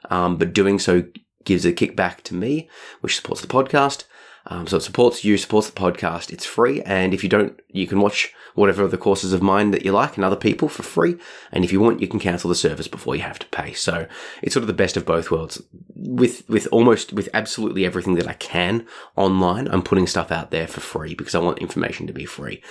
um, 0.09 0.37
but 0.37 0.53
doing 0.53 0.79
so 0.79 1.03
gives 1.43 1.65
a 1.65 1.71
kickback 1.71 2.21
to 2.23 2.33
me, 2.35 2.69
which 3.01 3.15
supports 3.15 3.41
the 3.41 3.47
podcast. 3.47 4.05
Um, 4.47 4.67
so 4.67 4.77
it 4.77 4.81
supports 4.81 5.23
you, 5.23 5.37
supports 5.37 5.69
the 5.69 5.79
podcast. 5.79 6.31
It's 6.31 6.45
free. 6.45 6.81
And 6.83 7.13
if 7.13 7.23
you 7.23 7.29
don't, 7.29 7.59
you 7.69 7.87
can 7.87 7.99
watch 7.99 8.33
whatever 8.53 8.83
of 8.83 8.91
the 8.91 8.97
courses 8.97 9.33
of 9.33 9.41
mine 9.41 9.71
that 9.71 9.83
you 9.83 9.91
like 9.91 10.15
and 10.15 10.23
other 10.23 10.35
people 10.35 10.69
for 10.69 10.83
free. 10.83 11.17
And 11.51 11.65
if 11.65 11.71
you 11.71 11.79
want, 11.79 11.99
you 11.99 12.07
can 12.07 12.19
cancel 12.19 12.49
the 12.49 12.55
service 12.55 12.87
before 12.87 13.15
you 13.15 13.23
have 13.23 13.39
to 13.39 13.47
pay. 13.47 13.73
So 13.73 14.07
it's 14.41 14.53
sort 14.53 14.63
of 14.63 14.67
the 14.67 14.73
best 14.73 14.97
of 14.97 15.05
both 15.05 15.31
worlds. 15.31 15.61
With, 15.95 16.47
with 16.47 16.67
almost, 16.71 17.11
with 17.11 17.27
absolutely 17.33 17.85
everything 17.85 18.15
that 18.15 18.27
I 18.27 18.33
can 18.33 18.85
online, 19.15 19.67
I'm 19.67 19.81
putting 19.81 20.07
stuff 20.07 20.31
out 20.31 20.51
there 20.51 20.67
for 20.67 20.79
free 20.79 21.15
because 21.15 21.35
I 21.35 21.39
want 21.39 21.59
information 21.59 22.05
to 22.07 22.13
be 22.13 22.25
free. 22.25 22.61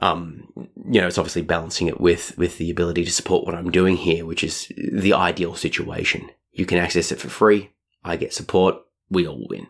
Um, 0.00 0.48
you 0.90 1.00
know, 1.00 1.06
it's 1.06 1.18
obviously 1.18 1.42
balancing 1.42 1.86
it 1.86 2.00
with, 2.00 2.36
with 2.36 2.58
the 2.58 2.70
ability 2.70 3.04
to 3.04 3.10
support 3.10 3.46
what 3.46 3.54
I'm 3.54 3.70
doing 3.70 3.96
here, 3.96 4.24
which 4.24 4.44
is 4.44 4.70
the 4.76 5.14
ideal 5.14 5.54
situation. 5.54 6.30
You 6.52 6.66
can 6.66 6.78
access 6.78 7.10
it 7.12 7.18
for 7.18 7.28
free. 7.28 7.70
I 8.04 8.16
get 8.16 8.34
support. 8.34 8.76
We 9.10 9.26
all 9.26 9.46
win. 9.48 9.68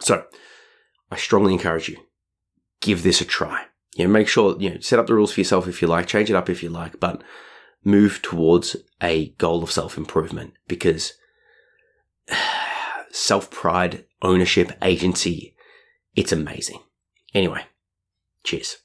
So 0.00 0.24
I 1.10 1.16
strongly 1.16 1.52
encourage 1.52 1.88
you, 1.88 1.98
give 2.80 3.02
this 3.02 3.20
a 3.20 3.24
try. 3.24 3.66
You 3.94 4.04
know, 4.06 4.12
make 4.12 4.28
sure, 4.28 4.56
you 4.60 4.70
know, 4.70 4.80
set 4.80 4.98
up 4.98 5.06
the 5.06 5.14
rules 5.14 5.32
for 5.32 5.40
yourself 5.40 5.66
if 5.66 5.82
you 5.82 5.88
like, 5.88 6.06
change 6.06 6.30
it 6.30 6.36
up 6.36 6.48
if 6.48 6.62
you 6.62 6.70
like, 6.70 7.00
but 7.00 7.22
move 7.84 8.22
towards 8.22 8.76
a 9.02 9.30
goal 9.30 9.62
of 9.62 9.72
self 9.72 9.96
improvement 9.98 10.54
because 10.68 11.14
self 13.10 13.50
pride, 13.50 14.04
ownership, 14.22 14.72
agency, 14.82 15.56
it's 16.14 16.32
amazing. 16.32 16.80
Anyway, 17.34 17.64
cheers. 18.44 18.78